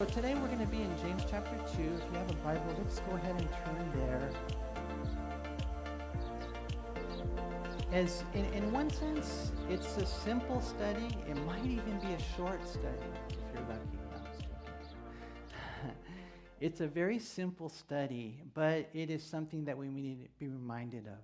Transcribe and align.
So 0.00 0.06
today 0.06 0.32
we're 0.34 0.46
going 0.46 0.60
to 0.60 0.66
be 0.66 0.80
in 0.80 0.96
James 1.02 1.24
chapter 1.28 1.56
2. 1.56 1.62
If 1.66 1.76
you 1.80 2.18
have 2.18 2.30
a 2.30 2.34
Bible, 2.34 2.72
let's 2.78 3.00
go 3.00 3.16
ahead 3.16 3.34
and 3.36 3.48
turn 3.50 3.90
there. 3.96 4.30
As 7.90 8.22
in, 8.32 8.44
in 8.54 8.72
one 8.72 8.90
sense, 8.90 9.50
it's 9.68 9.96
a 9.96 10.06
simple 10.06 10.60
study. 10.60 11.08
It 11.28 11.36
might 11.44 11.64
even 11.66 11.98
be 11.98 12.12
a 12.12 12.22
short 12.36 12.64
study 12.64 13.10
if 13.28 13.38
you're 13.52 13.68
lucky. 13.68 13.98
No, 15.82 15.90
it's 16.60 16.80
a 16.80 16.86
very 16.86 17.18
simple 17.18 17.68
study, 17.68 18.44
but 18.54 18.88
it 18.94 19.10
is 19.10 19.24
something 19.24 19.64
that 19.64 19.76
we 19.76 19.88
need 19.88 20.26
to 20.26 20.30
be 20.38 20.46
reminded 20.46 21.08
of. 21.08 21.18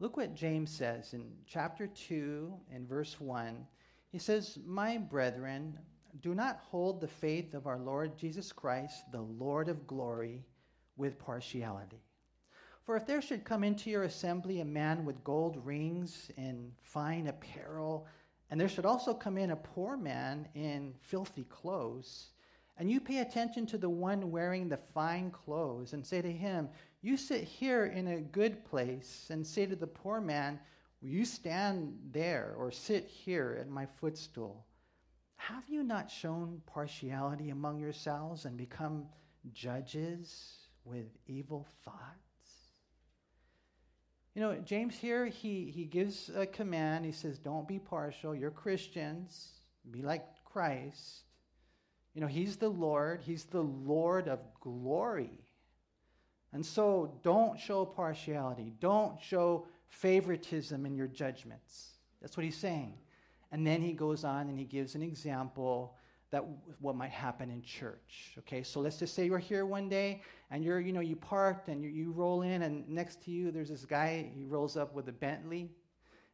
Look 0.00 0.16
what 0.16 0.34
James 0.34 0.72
says 0.72 1.14
in 1.14 1.30
chapter 1.46 1.86
2 1.86 2.52
and 2.74 2.88
verse 2.88 3.20
1. 3.20 3.64
He 4.10 4.18
says, 4.18 4.58
My 4.66 4.98
brethren, 4.98 5.78
do 6.20 6.34
not 6.34 6.60
hold 6.70 7.00
the 7.00 7.08
faith 7.08 7.54
of 7.54 7.66
our 7.66 7.78
Lord 7.78 8.18
Jesus 8.18 8.52
Christ, 8.52 9.10
the 9.12 9.22
Lord 9.22 9.68
of 9.68 9.86
glory, 9.86 10.44
with 10.96 11.18
partiality. 11.18 12.02
For 12.84 12.96
if 12.96 13.06
there 13.06 13.22
should 13.22 13.44
come 13.44 13.64
into 13.64 13.90
your 13.90 14.02
assembly 14.02 14.60
a 14.60 14.64
man 14.64 15.04
with 15.04 15.24
gold 15.24 15.64
rings 15.64 16.30
and 16.36 16.72
fine 16.82 17.28
apparel, 17.28 18.06
and 18.50 18.60
there 18.60 18.68
should 18.68 18.84
also 18.84 19.14
come 19.14 19.38
in 19.38 19.52
a 19.52 19.56
poor 19.56 19.96
man 19.96 20.46
in 20.54 20.92
filthy 21.00 21.44
clothes, 21.44 22.32
and 22.76 22.90
you 22.90 23.00
pay 23.00 23.20
attention 23.20 23.64
to 23.66 23.78
the 23.78 23.88
one 23.88 24.30
wearing 24.30 24.68
the 24.68 24.76
fine 24.76 25.30
clothes, 25.30 25.92
and 25.92 26.04
say 26.04 26.20
to 26.20 26.32
him, 26.32 26.68
You 27.00 27.16
sit 27.16 27.44
here 27.44 27.86
in 27.86 28.08
a 28.08 28.20
good 28.20 28.64
place, 28.64 29.28
and 29.30 29.46
say 29.46 29.64
to 29.64 29.76
the 29.76 29.86
poor 29.86 30.20
man, 30.20 30.58
You 31.00 31.24
stand 31.24 31.98
there, 32.10 32.54
or 32.58 32.70
sit 32.70 33.06
here 33.06 33.56
at 33.60 33.68
my 33.68 33.86
footstool. 33.86 34.66
Have 35.48 35.64
you 35.68 35.82
not 35.82 36.08
shown 36.08 36.62
partiality 36.66 37.50
among 37.50 37.80
yourselves 37.80 38.44
and 38.44 38.56
become 38.56 39.06
judges 39.52 40.52
with 40.84 41.06
evil 41.26 41.66
thoughts? 41.84 41.96
You 44.36 44.40
know, 44.42 44.56
James 44.64 44.94
here, 44.94 45.26
he, 45.26 45.64
he 45.74 45.84
gives 45.84 46.30
a 46.36 46.46
command. 46.46 47.04
He 47.04 47.10
says, 47.10 47.40
Don't 47.40 47.66
be 47.66 47.80
partial. 47.80 48.36
You're 48.36 48.52
Christians. 48.52 49.48
Be 49.90 50.00
like 50.00 50.24
Christ. 50.44 51.24
You 52.14 52.20
know, 52.20 52.28
He's 52.28 52.56
the 52.56 52.68
Lord, 52.68 53.20
He's 53.20 53.44
the 53.44 53.62
Lord 53.62 54.28
of 54.28 54.38
glory. 54.60 55.40
And 56.52 56.64
so 56.64 57.18
don't 57.24 57.58
show 57.58 57.84
partiality, 57.84 58.74
don't 58.78 59.20
show 59.20 59.66
favoritism 59.88 60.86
in 60.86 60.94
your 60.94 61.08
judgments. 61.08 61.94
That's 62.20 62.36
what 62.36 62.44
He's 62.44 62.56
saying. 62.56 62.94
And 63.52 63.66
then 63.66 63.82
he 63.82 63.92
goes 63.92 64.24
on 64.24 64.48
and 64.48 64.58
he 64.58 64.64
gives 64.64 64.94
an 64.94 65.02
example 65.02 65.94
that 66.30 66.42
what 66.80 66.96
might 66.96 67.10
happen 67.10 67.50
in 67.50 67.62
church. 67.62 68.34
Okay, 68.38 68.62
so 68.62 68.80
let's 68.80 68.96
just 68.96 69.14
say 69.14 69.26
you're 69.26 69.38
here 69.38 69.66
one 69.66 69.90
day 69.90 70.22
and 70.50 70.64
you're, 70.64 70.80
you 70.80 70.92
know, 70.92 71.00
you 71.00 71.14
parked 71.14 71.68
and 71.68 71.84
you, 71.84 71.90
you 71.90 72.10
roll 72.10 72.40
in 72.40 72.62
and 72.62 72.88
next 72.88 73.22
to 73.24 73.30
you 73.30 73.50
there's 73.50 73.68
this 73.68 73.84
guy, 73.84 74.30
he 74.34 74.44
rolls 74.44 74.76
up 74.76 74.94
with 74.94 75.08
a 75.08 75.12
Bentley. 75.12 75.68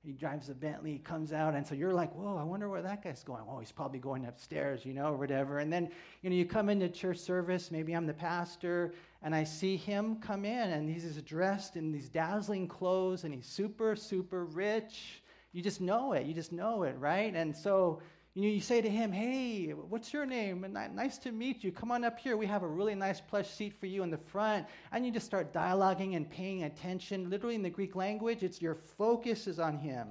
He 0.05 0.13
drives 0.13 0.49
a 0.49 0.55
Bentley, 0.55 0.93
he 0.93 0.99
comes 0.99 1.33
out, 1.33 1.55
and 1.55 1.67
so 1.67 1.75
you're 1.75 1.93
like, 1.93 2.15
whoa, 2.15 2.37
I 2.37 2.45
wonder 2.45 2.69
where 2.69 2.81
that 2.83 3.03
guy's 3.03 3.25
going. 3.25 3.43
Oh, 3.51 3.59
he's 3.59 3.73
probably 3.73 3.99
going 3.99 4.27
upstairs, 4.27 4.87
you 4.87 4.95
know, 4.95 5.07
or 5.07 5.17
whatever. 5.17 5.59
And 5.59 5.73
then, 5.73 5.91
you 6.23 6.31
know, 6.31 6.37
you 6.37 6.47
come 6.47 6.69
into 6.69 6.89
church 6.89 7.19
service, 7.19 7.73
maybe 7.73 7.93
I'm 7.95 8.07
the 8.07 8.15
pastor, 8.15 8.95
and 9.23 9.35
I 9.35 9.43
see 9.43 9.77
him 9.77 10.17
come 10.21 10.45
in, 10.45 10.71
and 10.71 10.89
he's 10.89 11.21
dressed 11.23 11.75
in 11.75 11.91
these 11.91 12.09
dazzling 12.09 12.69
clothes, 12.69 13.25
and 13.25 13.35
he's 13.35 13.47
super, 13.47 13.97
super 13.97 14.45
rich 14.45 15.21
you 15.53 15.63
just 15.63 15.81
know 15.81 16.13
it. 16.13 16.27
You 16.27 16.35
just 16.35 16.53
know 16.53 16.83
it, 16.83 16.97
right? 16.99 17.35
And 17.35 17.57
so 17.57 18.01
you 18.35 18.43
know, 18.43 18.49
you 18.51 18.61
say 18.61 18.81
to 18.81 18.89
him, 18.89 19.11
"Hey, 19.11 19.71
what's 19.71 20.13
your 20.13 20.25
name? 20.25 20.65
Nice 20.71 21.19
to 21.19 21.33
meet 21.33 21.65
you. 21.65 21.73
Come 21.73 21.91
on 21.91 22.05
up 22.05 22.19
here. 22.21 22.37
We 22.37 22.47
have 22.47 22.63
a 22.63 22.69
really 22.69 22.95
nice 22.95 23.21
plush 23.21 23.51
seat 23.51 23.75
for 23.75 23.87
you 23.87 24.03
in 24.05 24.11
the 24.11 24.19
front." 24.19 24.67
And 24.93 25.05
you 25.05 25.11
just 25.11 25.27
start 25.27 25.53
dialoguing 25.53 26.15
and 26.15 26.31
paying 26.31 26.63
attention. 26.63 27.31
Literally 27.31 27.57
in 27.57 27.63
the 27.63 27.71
Greek 27.71 27.97
language, 27.97 28.45
it's 28.45 28.63
your 28.63 28.77
focus 28.77 29.49
is 29.49 29.59
on 29.59 29.77
him. 29.79 30.09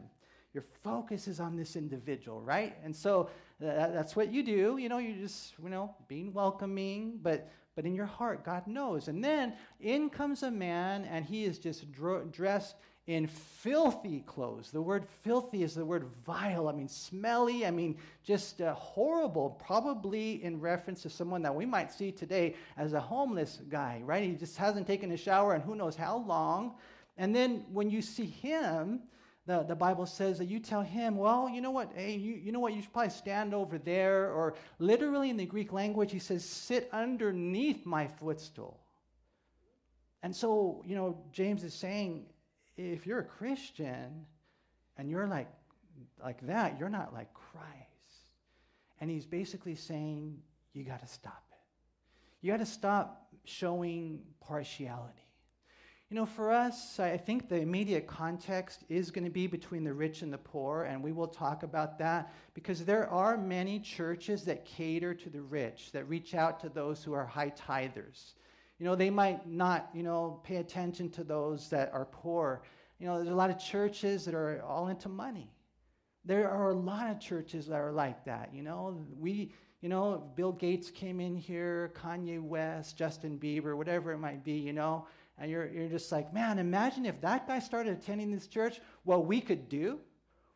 Your 0.53 0.63
focus 0.83 1.27
is 1.27 1.39
on 1.39 1.55
this 1.55 1.75
individual, 1.75 2.41
right? 2.41 2.75
And 2.83 2.93
so 2.93 3.29
that's 3.59 4.15
what 4.15 4.31
you 4.31 4.43
do. 4.43 4.77
You 4.77 4.89
know, 4.89 4.97
you 4.97 5.13
just, 5.13 5.53
you 5.63 5.69
know, 5.69 5.95
being 6.07 6.33
welcoming, 6.33 7.19
but 7.21 7.49
but 7.75 7.85
in 7.85 7.93
your 7.93 8.07
heart, 8.07 8.43
God 8.43 8.65
knows. 8.65 9.07
And 9.07 9.23
then 9.23 9.53
in 9.79 10.09
comes 10.09 10.41
a 10.41 10.49
man, 10.49 11.05
and 11.05 11.23
he 11.23 11.45
is 11.45 11.59
just 11.59 11.85
dressed 11.91 12.75
in 13.07 13.25
filthy 13.25 14.19
clothes. 14.27 14.69
The 14.69 14.81
word 14.81 15.05
filthy 15.23 15.63
is 15.63 15.73
the 15.73 15.85
word 15.85 16.05
vile. 16.25 16.67
I 16.67 16.73
mean, 16.73 16.89
smelly. 16.89 17.65
I 17.65 17.71
mean, 17.71 17.97
just 18.23 18.61
uh, 18.61 18.73
horrible. 18.73 19.51
Probably 19.65 20.43
in 20.43 20.59
reference 20.59 21.01
to 21.03 21.09
someone 21.09 21.41
that 21.41 21.55
we 21.55 21.65
might 21.65 21.91
see 21.91 22.11
today 22.11 22.55
as 22.75 22.91
a 22.93 22.99
homeless 22.99 23.59
guy, 23.69 24.01
right? 24.03 24.23
He 24.23 24.35
just 24.35 24.57
hasn't 24.57 24.87
taken 24.87 25.11
a 25.13 25.17
shower 25.17 25.53
and 25.53 25.63
who 25.63 25.73
knows 25.73 25.95
how 25.95 26.17
long. 26.17 26.73
And 27.17 27.33
then 27.33 27.65
when 27.71 27.89
you 27.89 28.01
see 28.01 28.25
him, 28.25 28.99
the, 29.45 29.63
the 29.63 29.75
Bible 29.75 30.05
says 30.05 30.37
that 30.39 30.45
you 30.45 30.59
tell 30.59 30.81
him, 30.81 31.15
well, 31.15 31.47
you 31.47 31.61
know 31.61 31.71
what, 31.71 31.93
hey, 31.95 32.13
you, 32.13 32.35
you 32.35 32.51
know 32.51 32.59
what, 32.59 32.73
you 32.73 32.81
should 32.81 32.91
probably 32.91 33.11
stand 33.11 33.53
over 33.53 33.77
there. 33.77 34.33
Or 34.33 34.55
literally 34.79 35.29
in 35.29 35.37
the 35.37 35.45
Greek 35.45 35.71
language, 35.71 36.11
he 36.11 36.19
says, 36.19 36.43
sit 36.43 36.89
underneath 36.91 37.85
my 37.85 38.05
footstool. 38.05 38.77
And 40.23 40.35
so, 40.35 40.83
you 40.85 40.97
know, 40.97 41.17
James 41.31 41.63
is 41.63 41.73
saying, 41.73 42.25
if 42.77 43.07
you're 43.07 43.19
a 43.19 43.25
Christian 43.25 44.25
and 44.97 45.09
you're 45.09 45.27
like, 45.27 45.47
like 46.23 46.45
that, 46.47 46.79
you're 46.79 46.89
not 46.89 47.13
like 47.13 47.33
Christ. 47.33 47.73
And 49.01 49.09
he's 49.09 49.25
basically 49.25 49.75
saying, 49.75 50.37
you 50.73 50.83
got 50.83 51.01
to 51.01 51.07
stop 51.07 51.43
it. 51.51 51.57
You 52.41 52.51
got 52.51 52.59
to 52.59 52.65
stop 52.65 53.27
showing 53.45 54.21
partiality. 54.39 55.13
You 56.09 56.15
know, 56.15 56.25
for 56.25 56.51
us, 56.51 57.01
I 57.01 57.17
think 57.17 57.49
the 57.49 57.59
immediate 57.59 58.07
context 58.07 58.85
is 58.87 59.11
going 59.11 59.25
to 59.25 59.29
be 59.29 59.45
between 59.45 59.83
the 59.83 59.93
rich 59.93 60.21
and 60.21 60.31
the 60.31 60.37
poor, 60.37 60.83
and 60.83 61.03
we 61.03 61.11
will 61.11 61.27
talk 61.27 61.63
about 61.63 61.99
that 61.99 62.33
because 62.53 62.85
there 62.85 63.09
are 63.09 63.37
many 63.37 63.77
churches 63.79 64.45
that 64.45 64.63
cater 64.63 65.13
to 65.13 65.29
the 65.29 65.41
rich, 65.41 65.91
that 65.91 66.07
reach 66.07 66.33
out 66.33 66.61
to 66.61 66.69
those 66.69 67.03
who 67.03 67.11
are 67.11 67.25
high 67.25 67.49
tithers. 67.49 68.35
You 68.79 68.85
know, 68.85 68.95
they 68.95 69.09
might 69.09 69.47
not, 69.47 69.89
you 69.93 70.03
know, 70.03 70.39
pay 70.43 70.57
attention 70.57 71.09
to 71.11 71.23
those 71.23 71.69
that 71.69 71.91
are 71.93 72.05
poor. 72.05 72.61
You 72.99 73.07
know, 73.07 73.17
there's 73.17 73.29
a 73.29 73.35
lot 73.35 73.49
of 73.49 73.59
churches 73.59 74.25
that 74.25 74.35
are 74.35 74.61
all 74.63 74.87
into 74.87 75.09
money. 75.09 75.51
There 76.25 76.49
are 76.49 76.71
a 76.71 76.75
lot 76.75 77.09
of 77.09 77.19
churches 77.19 77.67
that 77.67 77.79
are 77.79 77.91
like 77.91 78.25
that. 78.25 78.49
You 78.53 78.61
know, 78.61 79.05
we, 79.17 79.51
you 79.81 79.89
know, 79.89 80.31
Bill 80.35 80.51
Gates 80.51 80.91
came 80.91 81.19
in 81.19 81.35
here, 81.35 81.91
Kanye 81.95 82.41
West, 82.41 82.97
Justin 82.97 83.39
Bieber, 83.39 83.77
whatever 83.77 84.11
it 84.11 84.17
might 84.17 84.43
be, 84.43 84.53
you 84.53 84.73
know, 84.73 85.07
and 85.37 85.51
you're, 85.51 85.67
you're 85.67 85.87
just 85.87 86.11
like, 86.11 86.33
man, 86.33 86.59
imagine 86.59 87.05
if 87.05 87.21
that 87.21 87.47
guy 87.47 87.59
started 87.59 87.93
attending 87.93 88.31
this 88.31 88.47
church, 88.47 88.79
what 89.03 89.25
we 89.25 89.39
could 89.39 89.69
do, 89.69 89.99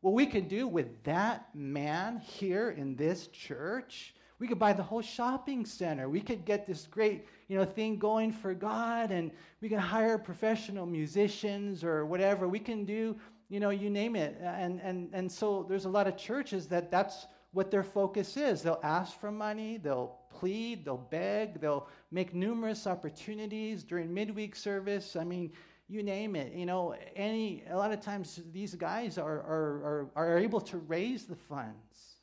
what 0.02 0.14
we 0.14 0.26
could 0.26 0.48
do 0.48 0.68
with 0.68 1.04
that 1.04 1.54
man 1.54 2.18
here 2.18 2.72
in 2.72 2.96
this 2.96 3.28
church. 3.28 4.16
We 4.40 4.48
could 4.48 4.58
buy 4.58 4.74
the 4.74 4.82
whole 4.82 5.04
shopping 5.04 5.66
center. 5.66 6.10
We 6.10 6.22
could 6.22 6.46
get 6.46 6.66
this 6.66 6.88
great, 6.88 7.28
you 7.52 7.58
know, 7.58 7.66
thing 7.66 7.98
going 7.98 8.32
for 8.32 8.54
God, 8.54 9.12
and 9.12 9.30
we 9.60 9.68
can 9.68 9.78
hire 9.78 10.18
professional 10.18 10.86
musicians 10.86 11.84
or 11.84 12.06
whatever. 12.06 12.48
We 12.48 12.60
can 12.60 12.86
do, 12.86 13.18
you 13.50 13.60
know, 13.60 13.72
you 13.72 13.90
name 13.90 14.16
it. 14.16 14.38
And 14.42 14.80
and 14.80 15.10
and 15.12 15.30
so 15.30 15.66
there's 15.68 15.84
a 15.84 15.90
lot 15.90 16.08
of 16.08 16.16
churches 16.16 16.68
that 16.68 16.90
that's 16.90 17.28
what 17.52 17.70
their 17.70 17.84
focus 17.84 18.38
is. 18.38 18.62
They'll 18.62 18.80
ask 18.84 19.20
for 19.20 19.34
money, 19.34 19.76
they'll 19.76 20.16
plead, 20.30 20.86
they'll 20.86 21.06
beg, 21.12 21.60
they'll 21.60 21.90
make 22.10 22.34
numerous 22.34 22.88
opportunities 22.88 23.84
during 23.84 24.14
midweek 24.14 24.56
service. 24.56 25.18
I 25.18 25.26
mean, 25.26 25.52
you 25.90 26.04
name 26.04 26.38
it. 26.38 26.54
You 26.54 26.66
know, 26.66 26.96
any 27.18 27.66
a 27.70 27.76
lot 27.76 27.92
of 27.92 28.00
times 28.00 28.40
these 28.54 28.76
guys 28.76 29.18
are 29.18 29.40
are 29.42 30.08
are, 30.16 30.32
are 30.34 30.38
able 30.38 30.62
to 30.62 30.78
raise 30.78 31.26
the 31.26 31.36
funds. 31.36 32.16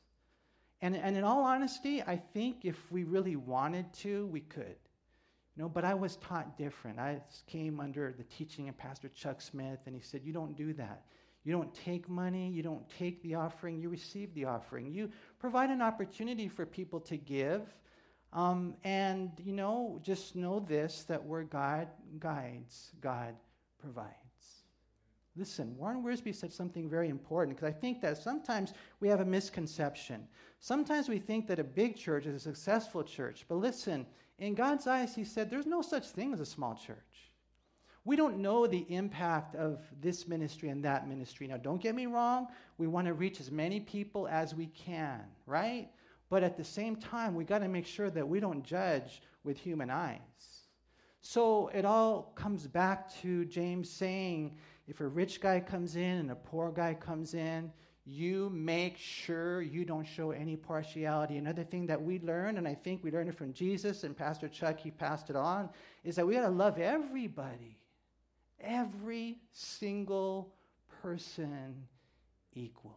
And, 0.81 0.95
and 0.95 1.15
in 1.15 1.23
all 1.23 1.43
honesty, 1.43 2.01
I 2.01 2.15
think 2.15 2.65
if 2.65 2.91
we 2.91 3.03
really 3.03 3.35
wanted 3.35 3.93
to, 4.05 4.25
we 4.27 4.39
could. 4.39 4.77
Know, 5.59 5.67
but 5.67 5.83
I 5.83 5.93
was 5.93 6.15
taught 6.15 6.57
different. 6.57 6.99
I 6.99 7.21
came 7.45 7.81
under 7.81 8.13
the 8.17 8.23
teaching 8.23 8.69
of 8.69 8.77
Pastor 8.77 9.09
Chuck 9.09 9.41
Smith, 9.41 9.79
and 9.87 9.93
he 9.93 10.01
said, 10.01 10.21
You 10.23 10.31
don't 10.31 10.55
do 10.55 10.71
that. 10.75 11.03
You 11.43 11.51
don't 11.51 11.73
take 11.75 12.07
money, 12.07 12.49
you 12.49 12.63
don't 12.63 12.89
take 12.89 13.21
the 13.23 13.35
offering, 13.35 13.81
you 13.81 13.89
receive 13.89 14.33
the 14.35 14.45
offering. 14.45 14.89
You 14.89 15.09
provide 15.37 15.69
an 15.69 15.81
opportunity 15.81 16.47
for 16.47 16.65
people 16.65 17.01
to 17.01 17.17
give. 17.17 17.75
Um, 18.31 18.75
and, 18.85 19.31
you 19.43 19.51
know, 19.51 19.99
just 20.01 20.33
know 20.33 20.61
this 20.61 21.03
that 21.09 21.21
where 21.21 21.43
God 21.43 21.89
guides, 22.19 22.91
God 23.01 23.35
provides. 23.81 24.13
Listen, 25.35 25.75
Warren 25.75 26.03
Wiersbe 26.03 26.33
said 26.33 26.53
something 26.53 26.89
very 26.89 27.09
important 27.09 27.57
because 27.57 27.67
I 27.67 27.77
think 27.77 27.99
that 27.99 28.17
sometimes 28.17 28.73
we 29.01 29.09
have 29.09 29.19
a 29.19 29.25
misconception. 29.25 30.25
Sometimes 30.61 31.09
we 31.09 31.19
think 31.19 31.47
that 31.47 31.59
a 31.59 31.65
big 31.65 31.97
church 31.97 32.25
is 32.27 32.35
a 32.35 32.39
successful 32.39 33.03
church. 33.03 33.43
But 33.49 33.55
listen, 33.55 34.05
in 34.39 34.55
God's 34.55 34.87
eyes, 34.87 35.15
he 35.15 35.23
said 35.23 35.49
there's 35.49 35.65
no 35.65 35.81
such 35.81 36.07
thing 36.09 36.33
as 36.33 36.39
a 36.39 36.45
small 36.45 36.75
church. 36.75 36.97
We 38.05 38.15
don't 38.15 38.39
know 38.39 38.65
the 38.65 38.85
impact 38.89 39.55
of 39.55 39.81
this 40.01 40.27
ministry 40.27 40.69
and 40.69 40.83
that 40.83 41.07
ministry. 41.07 41.47
Now, 41.47 41.57
don't 41.57 41.81
get 41.81 41.93
me 41.93 42.05
wrong, 42.05 42.47
we 42.77 42.87
want 42.87 43.07
to 43.07 43.13
reach 43.13 43.39
as 43.39 43.51
many 43.51 43.79
people 43.79 44.27
as 44.27 44.55
we 44.55 44.67
can, 44.67 45.21
right? 45.45 45.89
But 46.29 46.43
at 46.43 46.57
the 46.57 46.63
same 46.63 46.95
time, 46.95 47.35
we 47.35 47.43
got 47.43 47.59
to 47.59 47.67
make 47.67 47.85
sure 47.85 48.09
that 48.09 48.27
we 48.27 48.39
don't 48.39 48.63
judge 48.63 49.21
with 49.43 49.57
human 49.57 49.89
eyes. 49.89 50.19
So 51.21 51.69
it 51.73 51.85
all 51.85 52.31
comes 52.35 52.65
back 52.65 53.13
to 53.21 53.45
James 53.45 53.89
saying 53.89 54.57
if 54.87 55.01
a 55.01 55.07
rich 55.07 55.41
guy 55.41 55.59
comes 55.59 55.95
in 55.95 56.17
and 56.17 56.31
a 56.31 56.35
poor 56.35 56.71
guy 56.71 56.93
comes 56.93 57.33
in, 57.33 57.71
you 58.05 58.49
make 58.53 58.97
sure 58.97 59.61
you 59.61 59.85
don't 59.85 60.05
show 60.05 60.31
any 60.31 60.55
partiality. 60.55 61.37
Another 61.37 61.63
thing 61.63 61.85
that 61.87 62.01
we 62.01 62.19
learned, 62.19 62.57
and 62.57 62.67
I 62.67 62.73
think 62.73 63.03
we 63.03 63.11
learned 63.11 63.29
it 63.29 63.35
from 63.37 63.53
Jesus 63.53 64.03
and 64.03 64.17
Pastor 64.17 64.47
Chuck, 64.47 64.79
he 64.79 64.91
passed 64.91 65.29
it 65.29 65.35
on, 65.35 65.69
is 66.03 66.15
that 66.15 66.25
we 66.25 66.33
got 66.33 66.41
to 66.41 66.49
love 66.49 66.79
everybody, 66.79 67.77
every 68.59 69.37
single 69.51 70.53
person 71.01 71.87
equally. 72.53 72.95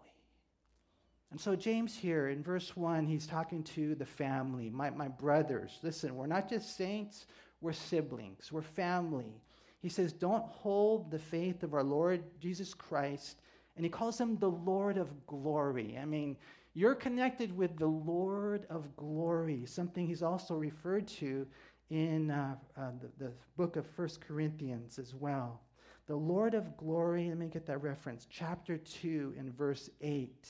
And 1.31 1.41
so, 1.41 1.57
James 1.57 1.97
here 1.97 2.29
in 2.29 2.43
verse 2.43 2.77
1, 2.77 3.07
he's 3.07 3.27
talking 3.27 3.63
to 3.65 3.95
the 3.95 4.05
family, 4.05 4.69
my, 4.69 4.91
my 4.91 5.09
brothers. 5.09 5.79
Listen, 5.83 6.15
we're 6.15 6.27
not 6.27 6.49
just 6.49 6.77
saints, 6.77 7.27
we're 7.63 7.73
siblings, 7.73 8.53
we're 8.53 8.61
family. 8.61 9.41
He 9.81 9.89
says, 9.89 10.13
Don't 10.13 10.45
hold 10.45 11.11
the 11.11 11.19
faith 11.19 11.63
of 11.63 11.73
our 11.73 11.83
Lord 11.83 12.23
Jesus 12.39 12.75
Christ. 12.75 13.41
And 13.77 13.85
he 13.85 13.91
calls 13.91 14.21
him 14.21 14.39
the 14.39 14.51
Lord 14.51 14.99
of 14.99 15.27
glory. 15.27 15.99
I 16.01 16.05
mean, 16.05 16.37
you're 16.75 16.95
connected 16.95 17.57
with 17.57 17.77
the 17.79 17.87
Lord 17.87 18.67
of 18.71 18.97
glory, 18.97 19.65
something 19.67 20.07
he's 20.07 20.23
also 20.23 20.55
referred 20.55 21.07
to 21.09 21.47
in 21.91 22.31
uh, 22.31 22.57
uh, 22.79 22.91
the, 23.01 23.25
the 23.25 23.33
book 23.57 23.77
of 23.77 23.87
First 23.87 24.21
Corinthians 24.21 24.99
as 24.99 25.15
well. 25.15 25.61
The 26.07 26.17
Lord 26.17 26.55
of 26.55 26.77
glory, 26.77 27.29
let 27.29 27.39
me 27.39 27.47
get 27.47 27.67
that 27.67 27.83
reference, 27.83 28.27
chapter 28.31 28.77
2 28.79 29.35
and 29.39 29.57
verse 29.57 29.91
8. 30.01 30.49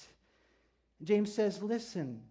James 1.02 1.32
says, 1.32 1.62
Listen, 1.62 2.22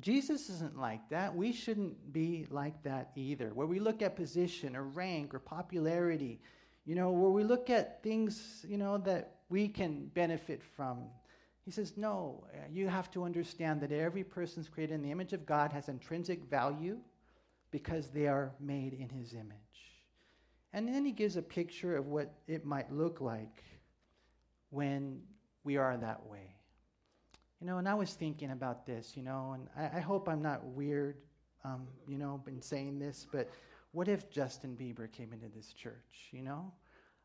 Jesus 0.00 0.50
isn't 0.50 0.76
like 0.76 1.08
that. 1.10 1.34
We 1.34 1.52
shouldn't 1.52 2.12
be 2.12 2.46
like 2.50 2.82
that 2.82 3.12
either. 3.14 3.50
Where 3.54 3.66
we 3.66 3.78
look 3.78 4.02
at 4.02 4.16
position 4.16 4.74
or 4.74 4.82
rank 4.82 5.32
or 5.32 5.38
popularity, 5.38 6.40
you 6.84 6.96
know, 6.96 7.10
where 7.12 7.30
we 7.30 7.44
look 7.44 7.70
at 7.70 8.02
things, 8.02 8.66
you 8.68 8.76
know, 8.76 8.98
that 8.98 9.33
we 9.48 9.68
can 9.68 10.06
benefit 10.14 10.62
from. 10.76 11.04
He 11.64 11.70
says, 11.70 11.94
no, 11.96 12.44
you 12.70 12.88
have 12.88 13.10
to 13.12 13.24
understand 13.24 13.80
that 13.80 13.92
every 13.92 14.24
person's 14.24 14.68
created 14.68 14.94
in 14.94 15.02
the 15.02 15.10
image 15.10 15.32
of 15.32 15.46
God 15.46 15.72
has 15.72 15.88
intrinsic 15.88 16.44
value 16.44 16.98
because 17.70 18.08
they 18.10 18.26
are 18.26 18.52
made 18.60 18.92
in 18.92 19.08
his 19.08 19.32
image. 19.32 19.54
And 20.72 20.88
then 20.88 21.04
he 21.04 21.12
gives 21.12 21.36
a 21.36 21.42
picture 21.42 21.96
of 21.96 22.06
what 22.08 22.34
it 22.46 22.64
might 22.66 22.92
look 22.92 23.20
like 23.20 23.62
when 24.70 25.20
we 25.62 25.76
are 25.76 25.96
that 25.96 26.26
way. 26.26 26.54
You 27.60 27.66
know, 27.66 27.78
and 27.78 27.88
I 27.88 27.94
was 27.94 28.12
thinking 28.12 28.50
about 28.50 28.84
this, 28.84 29.16
you 29.16 29.22
know, 29.22 29.54
and 29.54 29.68
I, 29.76 29.98
I 29.98 30.00
hope 30.00 30.28
I'm 30.28 30.42
not 30.42 30.64
weird, 30.66 31.16
um, 31.64 31.86
you 32.06 32.18
know, 32.18 32.42
in 32.46 32.60
saying 32.60 32.98
this, 32.98 33.26
but 33.32 33.48
what 33.92 34.08
if 34.08 34.28
Justin 34.30 34.76
Bieber 34.78 35.10
came 35.10 35.32
into 35.32 35.46
this 35.48 35.72
church, 35.72 36.28
you 36.32 36.42
know? 36.42 36.72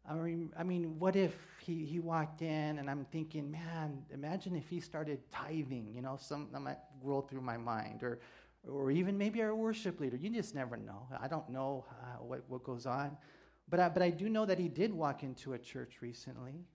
I 0.07 0.13
mean, 0.13 0.51
I 0.57 0.63
mean, 0.63 0.97
what 0.99 1.15
if 1.15 1.35
he, 1.59 1.85
he 1.85 1.99
walked 1.99 2.41
in 2.41 2.79
and 2.79 2.89
I'm 2.89 3.05
thinking, 3.11 3.49
man, 3.49 4.03
imagine 4.11 4.55
if 4.55 4.67
he 4.67 4.79
started 4.79 5.19
tithing, 5.31 5.93
you 5.93 6.01
know, 6.01 6.17
some 6.19 6.49
that 6.51 6.61
might 6.61 6.79
roll 7.03 7.21
through 7.21 7.41
my 7.41 7.57
mind, 7.57 8.03
or, 8.03 8.19
or 8.67 8.91
even 8.91 9.17
maybe 9.17 9.41
our 9.41 9.55
worship 9.55 9.99
leader. 9.99 10.17
You 10.17 10.29
just 10.29 10.55
never 10.55 10.77
know. 10.77 11.07
I 11.19 11.27
don't 11.27 11.49
know 11.49 11.85
uh, 11.89 12.23
what, 12.23 12.43
what 12.47 12.63
goes 12.63 12.85
on. 12.85 13.17
But 13.69 13.79
I, 13.79 13.89
but 13.89 14.01
I 14.01 14.09
do 14.09 14.29
know 14.29 14.45
that 14.45 14.57
he 14.57 14.67
did 14.67 14.91
walk 14.91 15.21
into 15.23 15.53
a 15.53 15.59
church 15.59 15.97
recently 16.01 16.65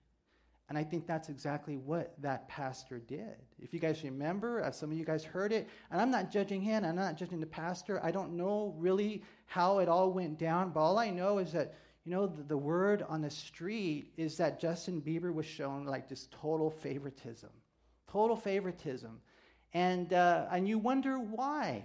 and 0.69 0.79
I 0.79 0.85
think 0.85 1.07
that's 1.07 1.29
exactly 1.29 1.77
what 1.77 2.15
that 2.23 2.49
pastor 2.49 2.99
did. 2.99 3.37
If 3.61 3.75
you 3.75 3.81
guys 3.81 4.03
remember, 4.03 4.63
uh, 4.63 4.71
some 4.71 4.91
of 4.91 4.97
you 4.97 5.05
guys 5.05 5.23
heard 5.23 5.53
it, 5.53 5.69
and 5.91 6.01
I'm 6.01 6.11
not 6.11 6.31
judging 6.31 6.63
him, 6.63 6.85
I'm 6.85 6.97
not 6.97 7.19
judging 7.19 7.39
the 7.39 7.47
pastor. 7.47 8.03
I 8.03 8.11
don't 8.11 8.35
know 8.35 8.75
really 8.79 9.23
how 9.45 9.79
it 9.81 9.89
all 9.89 10.11
went 10.11 10.39
down, 10.39 10.71
but 10.71 10.81
all 10.81 10.99
I 10.99 11.11
know 11.11 11.39
is 11.39 11.53
that, 11.53 11.75
you 12.05 12.11
know, 12.13 12.27
the, 12.27 12.43
the 12.43 12.57
word 12.57 13.05
on 13.09 13.23
the 13.23 13.31
street 13.31 14.13
is 14.17 14.37
that 14.37 14.61
Justin 14.61 15.01
Bieber 15.01 15.33
was 15.33 15.47
shown 15.47 15.87
like 15.87 16.09
this 16.09 16.29
total 16.31 16.71
favoritism. 16.71 17.51
Total 18.11 18.37
favoritism. 18.37 19.21
And, 19.73 20.13
uh, 20.13 20.47
and 20.51 20.69
you 20.69 20.79
wonder 20.79 21.19
why. 21.19 21.83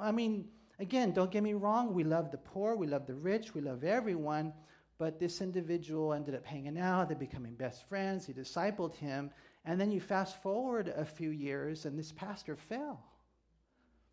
I 0.00 0.10
mean, 0.10 0.48
again, 0.78 1.12
don't 1.12 1.30
get 1.30 1.42
me 1.42 1.52
wrong, 1.52 1.92
we 1.92 2.02
love 2.02 2.30
the 2.30 2.38
poor, 2.38 2.76
we 2.76 2.86
love 2.86 3.06
the 3.06 3.14
rich, 3.14 3.54
we 3.54 3.60
love 3.60 3.84
everyone. 3.84 4.52
But 4.96 5.20
this 5.20 5.40
individual 5.40 6.12
ended 6.12 6.34
up 6.34 6.44
hanging 6.44 6.78
out, 6.78 7.08
they're 7.08 7.16
becoming 7.16 7.54
best 7.54 7.86
friends, 7.88 8.26
he 8.26 8.32
discipled 8.32 8.96
him, 8.96 9.30
and 9.64 9.80
then 9.80 9.92
you 9.92 10.00
fast 10.00 10.42
forward 10.42 10.88
a 10.96 11.04
few 11.04 11.30
years 11.30 11.84
and 11.84 11.96
this 11.96 12.10
pastor 12.10 12.56
fell. 12.56 13.04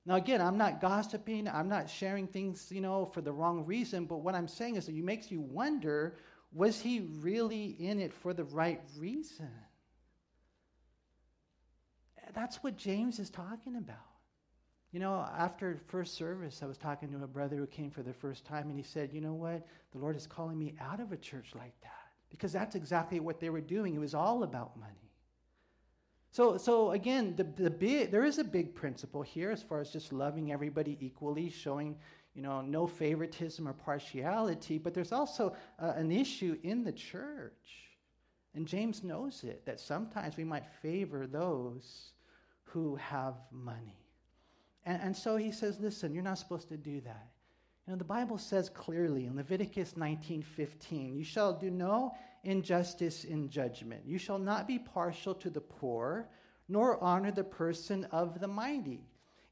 Now, 0.06 0.16
again, 0.16 0.40
I'm 0.40 0.58
not 0.58 0.82
gossiping, 0.82 1.48
I'm 1.48 1.68
not 1.68 1.90
sharing 1.90 2.28
things, 2.28 2.72
you 2.72 2.82
know, 2.82 3.06
for 3.06 3.22
the 3.22 3.32
wrong 3.32 3.66
reason, 3.66 4.06
but 4.06 4.18
what 4.18 4.36
I'm 4.36 4.48
saying 4.48 4.76
is 4.76 4.86
that 4.86 4.96
it 4.96 5.04
makes 5.04 5.32
you 5.32 5.42
wonder 5.42 6.18
was 6.54 6.80
he 6.80 7.02
really 7.20 7.76
in 7.80 8.00
it 8.00 8.14
for 8.14 8.34
the 8.34 8.46
right 8.46 8.82
reason? 8.98 9.52
That's 12.34 12.64
what 12.64 12.78
James 12.78 13.20
is 13.20 13.30
talking 13.30 13.76
about. 13.76 13.98
You 14.92 15.00
know, 15.02 15.28
after 15.38 15.82
first 15.88 16.14
service, 16.14 16.62
I 16.64 16.66
was 16.66 16.78
talking 16.78 17.12
to 17.12 17.24
a 17.24 17.28
brother 17.28 17.58
who 17.58 17.68
came 17.68 17.92
for 17.92 18.02
the 18.02 18.14
first 18.14 18.46
time, 18.46 18.70
and 18.70 18.78
he 18.78 18.84
said, 18.84 19.12
You 19.12 19.20
know 19.20 19.34
what? 19.34 19.68
The 19.92 19.98
Lord 19.98 20.16
is 20.16 20.26
calling 20.26 20.58
me 20.58 20.76
out 20.80 21.02
of 21.02 21.12
a 21.12 21.18
church 21.18 21.50
like 21.54 21.74
that. 21.82 21.92
Because 22.30 22.54
that's 22.54 22.76
exactly 22.76 23.20
what 23.20 23.42
they 23.42 23.50
were 23.50 23.62
doing. 23.62 23.96
It 23.96 24.00
was 24.00 24.14
all 24.14 24.44
about 24.44 24.80
money. 24.80 25.05
So, 26.36 26.58
so 26.58 26.92
again, 26.92 27.34
the, 27.38 27.46
the 27.46 27.70
big, 27.70 28.12
there 28.12 28.26
is 28.26 28.40
a 28.40 28.44
big 28.44 28.76
principle 28.76 29.22
here 29.22 29.52
as 29.52 29.64
far 29.64 29.80
as 29.80 29.90
just 29.90 30.12
loving 30.12 30.52
everybody 30.52 30.98
equally, 31.00 31.50
showing 31.50 31.96
you 32.34 32.42
know, 32.42 32.60
no 32.60 32.88
favoritism 32.88 33.66
or 33.66 33.72
partiality, 33.72 34.78
but 34.78 34.94
there's 34.94 35.14
also 35.14 35.56
uh, 35.80 35.94
an 35.96 36.12
issue 36.12 36.58
in 36.64 36.84
the 36.84 36.92
church. 36.92 37.88
And 38.54 38.68
James 38.68 39.02
knows 39.02 39.46
it, 39.46 39.66
that 39.66 39.80
sometimes 39.80 40.36
we 40.36 40.44
might 40.44 40.66
favor 40.82 41.26
those 41.26 42.12
who 42.64 42.98
have 42.98 43.36
money. 43.50 43.96
And, 44.86 45.02
and 45.02 45.16
so 45.16 45.38
he 45.38 45.54
says, 45.54 45.80
listen, 45.80 46.14
you're 46.14 46.22
not 46.22 46.38
supposed 46.38 46.68
to 46.68 46.76
do 46.76 47.00
that. 47.00 47.30
You 47.88 47.94
know, 47.94 47.98
the 47.98 48.04
Bible 48.04 48.40
says 48.40 48.68
clearly 48.68 49.26
in 49.26 49.38
Leviticus 49.38 49.94
19:15, 49.94 51.16
you 51.16 51.24
shall 51.24 51.54
do 51.54 51.72
no 51.72 52.12
injustice 52.46 53.24
in 53.24 53.50
judgment. 53.50 54.04
You 54.06 54.18
shall 54.18 54.40
not 54.40 54.68
be 54.68 54.80
partial 54.80 55.34
to 55.36 55.50
the 55.50 55.62
poor, 55.62 56.30
nor 56.70 57.04
honor 57.04 57.32
the 57.32 57.44
person 57.44 58.06
of 58.12 58.40
the 58.40 58.48
mighty. 58.48 59.04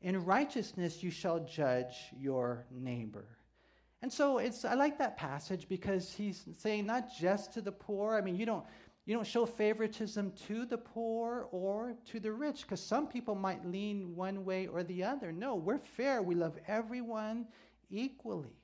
In 0.02 0.24
righteousness 0.24 1.04
you 1.04 1.12
shall 1.12 1.40
judge 1.40 1.96
your 2.18 2.66
neighbor. 2.72 3.26
And 4.02 4.12
so 4.12 4.38
it's 4.38 4.66
I 4.66 4.74
like 4.74 4.98
that 4.98 5.16
passage 5.18 5.68
because 5.70 6.12
he's 6.14 6.44
saying 6.58 6.86
not 6.86 7.10
just 7.18 7.54
to 7.54 7.62
the 7.62 7.72
poor. 7.72 8.16
I 8.16 8.22
mean, 8.22 8.36
you 8.36 8.46
don't 8.46 8.66
you 9.06 9.16
don't 9.16 9.28
show 9.28 9.46
favoritism 9.46 10.34
to 10.48 10.66
the 10.66 10.78
poor 10.78 11.48
or 11.52 11.96
to 12.12 12.20
the 12.20 12.32
rich 12.32 12.62
because 12.62 12.82
some 12.82 13.08
people 13.08 13.36
might 13.36 13.66
lean 13.66 14.16
one 14.16 14.46
way 14.46 14.68
or 14.68 14.84
the 14.84 15.04
other. 15.04 15.32
No, 15.32 15.56
we're 15.56 15.80
fair. 15.80 16.22
We 16.22 16.36
love 16.36 16.58
everyone 16.68 17.48
equally. 17.90 18.56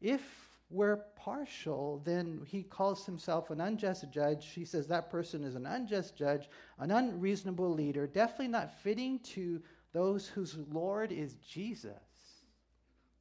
If 0.00 0.45
we're 0.68 0.96
partial, 1.14 2.02
then 2.04 2.40
he 2.44 2.62
calls 2.62 3.06
himself 3.06 3.50
an 3.50 3.60
unjust 3.60 4.10
judge. 4.10 4.48
He 4.48 4.64
says 4.64 4.86
that 4.88 5.10
person 5.10 5.44
is 5.44 5.54
an 5.54 5.66
unjust 5.66 6.16
judge, 6.16 6.48
an 6.78 6.90
unreasonable 6.90 7.72
leader, 7.72 8.06
definitely 8.06 8.48
not 8.48 8.72
fitting 8.80 9.20
to 9.20 9.62
those 9.92 10.26
whose 10.26 10.56
Lord 10.70 11.12
is 11.12 11.34
Jesus, 11.34 11.92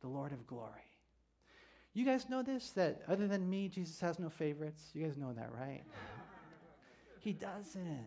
the 0.02 0.08
Lord 0.08 0.32
of 0.32 0.48
glory. 0.48 0.72
You 1.94 2.04
guys 2.04 2.28
know 2.30 2.42
this 2.42 2.72
that 2.72 3.04
other 3.08 3.28
than 3.28 3.50
me, 3.50 3.70
Jesus 3.70 4.00
has 4.02 4.20
no 4.20 4.30
favorites? 4.30 4.90
You 4.94 5.04
guys 5.04 5.18
know 5.18 5.34
that, 5.34 5.52
right? 5.54 5.84
He 7.20 7.34
doesn't. 7.34 8.06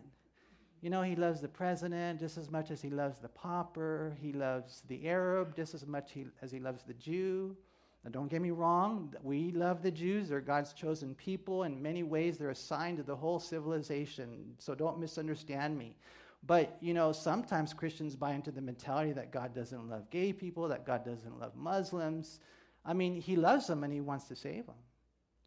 You 0.79 0.89
know, 0.89 1.01
he 1.01 1.13
loves 1.17 1.41
the 1.41 1.49
president 1.49 2.21
just 2.21 2.37
as 2.37 2.49
much 2.49 2.71
as 2.71 2.81
he 2.81 2.89
loves 2.89 3.19
the 3.19 3.27
pauper. 3.27 4.15
He 4.21 4.31
loves 4.31 4.81
the 4.87 5.09
Arab 5.09 5.53
just 5.53 5.73
as 5.73 5.85
much 5.85 6.13
he, 6.13 6.27
as 6.41 6.53
he 6.53 6.59
loves 6.61 6.83
the 6.83 6.93
Jew. 6.93 7.57
Now, 8.03 8.11
don't 8.11 8.29
get 8.29 8.41
me 8.41 8.51
wrong, 8.51 9.13
we 9.23 9.51
love 9.51 9.83
the 9.83 9.91
Jews. 9.91 10.29
They're 10.29 10.39
God's 10.39 10.71
chosen 10.71 11.13
people. 11.15 11.63
In 11.63 11.81
many 11.81 12.03
ways, 12.03 12.37
they're 12.37 12.49
assigned 12.49 12.97
to 12.97 13.03
the 13.03 13.15
whole 13.15 13.39
civilization. 13.39 14.53
So 14.57 14.73
don't 14.73 14.99
misunderstand 14.99 15.77
me. 15.77 15.97
But, 16.45 16.77
you 16.79 16.93
know, 16.93 17.11
sometimes 17.11 17.73
Christians 17.73 18.15
buy 18.15 18.31
into 18.31 18.51
the 18.51 18.61
mentality 18.61 19.11
that 19.11 19.31
God 19.31 19.53
doesn't 19.53 19.89
love 19.89 20.09
gay 20.09 20.31
people, 20.31 20.69
that 20.69 20.85
God 20.85 21.03
doesn't 21.03 21.37
love 21.39 21.55
Muslims. 21.55 22.39
I 22.85 22.93
mean, 22.93 23.19
he 23.19 23.35
loves 23.35 23.67
them 23.67 23.83
and 23.83 23.91
he 23.91 23.99
wants 23.99 24.25
to 24.29 24.35
save 24.35 24.65
them, 24.65 24.75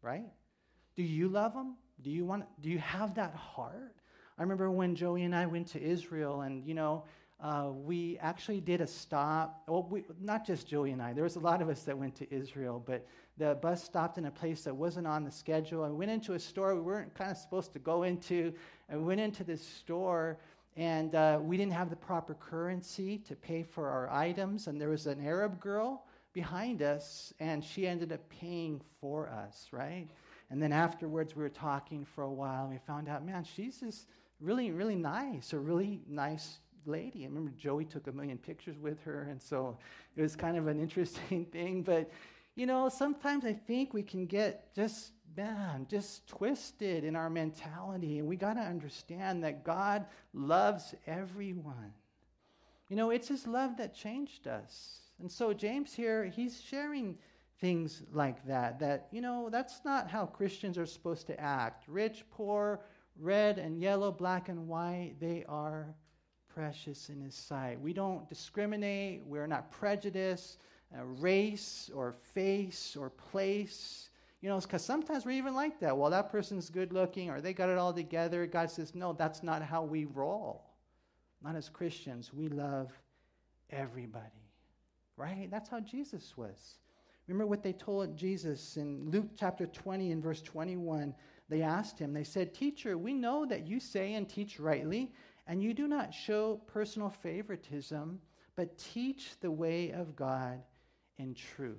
right? 0.03 0.27
Do 0.95 1.01
you 1.01 1.29
love 1.29 1.53
them? 1.53 1.75
Do 2.01 2.11
you 2.11 2.25
want? 2.25 2.45
Do 2.61 2.69
you 2.69 2.77
have 2.77 3.15
that 3.15 3.33
heart? 3.33 3.95
I 4.37 4.41
remember 4.41 4.69
when 4.69 4.95
Joey 4.95 5.23
and 5.23 5.35
I 5.35 5.45
went 5.45 5.67
to 5.69 5.81
Israel, 5.81 6.41
and 6.41 6.65
you 6.67 6.73
know, 6.73 7.05
uh, 7.41 7.69
we 7.73 8.17
actually 8.21 8.61
did 8.61 8.81
a 8.81 8.87
stop. 8.87 9.63
Well, 9.67 9.87
we, 9.89 10.03
not 10.21 10.45
just 10.45 10.67
Julie 10.67 10.91
and 10.91 11.01
I. 11.01 11.13
There 11.13 11.23
was 11.23 11.35
a 11.35 11.41
lot 11.41 11.61
of 11.61 11.69
us 11.69 11.83
that 11.83 11.97
went 11.97 12.15
to 12.15 12.33
Israel, 12.33 12.81
but 12.85 13.05
the 13.37 13.55
bus 13.61 13.83
stopped 13.83 14.17
in 14.17 14.25
a 14.25 14.31
place 14.31 14.63
that 14.63 14.75
wasn't 14.75 15.07
on 15.07 15.23
the 15.23 15.31
schedule. 15.31 15.83
And 15.83 15.93
we 15.93 15.99
went 15.99 16.11
into 16.11 16.33
a 16.33 16.39
store 16.39 16.75
we 16.75 16.81
weren't 16.81 17.13
kind 17.15 17.31
of 17.31 17.37
supposed 17.37 17.73
to 17.73 17.79
go 17.79 18.03
into, 18.03 18.53
we 18.91 18.99
went 18.99 19.19
into 19.19 19.43
this 19.43 19.61
store. 19.61 20.37
and 20.75 21.13
uh, 21.15 21.39
we 21.41 21.57
didn't 21.57 21.73
have 21.73 21.89
the 21.89 21.95
proper 21.95 22.33
currency 22.33 23.17
to 23.19 23.35
pay 23.35 23.63
for 23.63 23.89
our 23.89 24.09
items. 24.09 24.67
And 24.67 24.79
there 24.79 24.89
was 24.89 25.05
an 25.05 25.23
Arab 25.25 25.59
girl 25.59 26.05
behind 26.33 26.81
us, 26.81 27.33
and 27.39 27.63
she 27.63 27.87
ended 27.87 28.11
up 28.11 28.27
paying 28.29 28.81
for 28.99 29.29
us, 29.29 29.67
right? 29.71 30.07
And 30.49 30.61
then 30.61 30.71
afterwards, 30.71 31.35
we 31.35 31.43
were 31.43 31.49
talking 31.49 32.05
for 32.05 32.23
a 32.23 32.31
while, 32.31 32.63
and 32.63 32.73
we 32.73 32.79
found 32.87 33.07
out, 33.07 33.25
man, 33.25 33.43
she's 33.43 33.79
this 33.79 34.07
really, 34.39 34.71
really 34.71 34.95
nice, 34.95 35.53
a 35.53 35.59
really 35.59 36.01
nice 36.07 36.59
lady. 36.87 37.23
I 37.23 37.27
remember 37.27 37.51
Joey 37.57 37.85
took 37.85 38.07
a 38.07 38.11
million 38.11 38.37
pictures 38.37 38.77
with 38.77 39.01
her, 39.03 39.27
and 39.29 39.41
so 39.41 39.77
it 40.15 40.21
was 40.21 40.35
kind 40.35 40.57
of 40.57 40.67
an 40.67 40.79
interesting 40.79 41.45
thing. 41.51 41.83
But, 41.83 42.09
you 42.55 42.65
know, 42.65 42.89
sometimes 42.89 43.45
I 43.45 43.53
think 43.53 43.93
we 43.93 44.03
can 44.03 44.25
get 44.25 44.73
just, 44.75 45.11
man, 45.35 45.87
just 45.89 46.27
twisted 46.27 47.03
in 47.03 47.15
our 47.15 47.29
mentality, 47.29 48.19
and 48.19 48.27
we 48.27 48.35
got 48.35 48.53
to 48.53 48.61
understand 48.61 49.43
that 49.43 49.63
God 49.63 50.05
loves 50.33 50.93
everyone. 51.07 51.93
You 52.89 52.95
know, 52.95 53.09
it's 53.09 53.27
His 53.27 53.47
love 53.47 53.77
that 53.77 53.93
changed 53.93 54.47
us. 54.47 54.99
And 55.19 55.31
so 55.31 55.53
James 55.53 55.93
here, 55.93 56.25
he's 56.25 56.61
sharing 56.61 57.17
things 57.59 58.03
like 58.11 58.45
that, 58.45 58.79
that, 58.79 59.07
you 59.11 59.21
know, 59.21 59.49
that's 59.49 59.81
not 59.85 60.09
how 60.09 60.25
Christians 60.25 60.77
are 60.77 60.85
supposed 60.85 61.27
to 61.27 61.39
act. 61.39 61.85
Rich, 61.87 62.25
poor, 62.29 62.81
red 63.17 63.57
and 63.57 63.79
yellow, 63.79 64.11
black 64.11 64.49
and 64.49 64.67
white, 64.67 65.15
they 65.19 65.45
are 65.47 65.95
precious 66.53 67.09
in 67.09 67.21
His 67.21 67.35
sight. 67.35 67.79
We 67.79 67.93
don't 67.93 68.27
discriminate, 68.29 69.23
we're 69.25 69.47
not 69.47 69.71
prejudiced, 69.71 70.59
uh, 70.97 71.03
race 71.03 71.89
or 71.93 72.13
face 72.33 72.95
or 72.99 73.09
place. 73.09 74.09
You 74.41 74.49
know, 74.49 74.59
because 74.59 74.83
sometimes 74.83 75.25
we're 75.25 75.31
even 75.31 75.55
like 75.55 75.79
that. 75.79 75.97
Well, 75.97 76.09
that 76.09 76.29
person's 76.29 76.69
good 76.69 76.91
looking 76.91 77.29
or 77.29 77.39
they 77.39 77.53
got 77.53 77.69
it 77.69 77.77
all 77.77 77.93
together. 77.93 78.45
God 78.45 78.69
says, 78.69 78.93
no, 78.93 79.13
that's 79.13 79.41
not 79.41 79.63
how 79.63 79.83
we 79.83 80.05
roll. 80.05 80.65
Not 81.41 81.55
as 81.55 81.69
Christians. 81.69 82.33
We 82.33 82.49
love 82.49 82.91
everybody, 83.69 84.49
right? 85.15 85.47
That's 85.49 85.69
how 85.69 85.79
Jesus 85.79 86.35
was. 86.35 86.77
Remember 87.27 87.47
what 87.47 87.63
they 87.63 87.73
told 87.73 88.17
Jesus 88.17 88.75
in 88.75 89.09
Luke 89.09 89.29
chapter 89.37 89.65
20 89.65 90.11
and 90.11 90.21
verse 90.21 90.41
21. 90.41 91.15
They 91.49 91.61
asked 91.61 91.97
him, 91.97 92.13
they 92.13 92.23
said, 92.23 92.53
Teacher, 92.53 92.97
we 92.97 93.13
know 93.13 93.45
that 93.45 93.65
you 93.65 93.79
say 93.79 94.15
and 94.15 94.27
teach 94.27 94.59
rightly, 94.59 95.11
and 95.47 95.61
you 95.61 95.73
do 95.73 95.87
not 95.87 96.13
show 96.13 96.61
personal 96.67 97.09
favoritism, 97.09 98.19
but 98.55 98.77
teach 98.77 99.31
the 99.41 99.51
way 99.51 99.91
of 99.91 100.15
God 100.15 100.61
in 101.17 101.33
truth. 101.33 101.77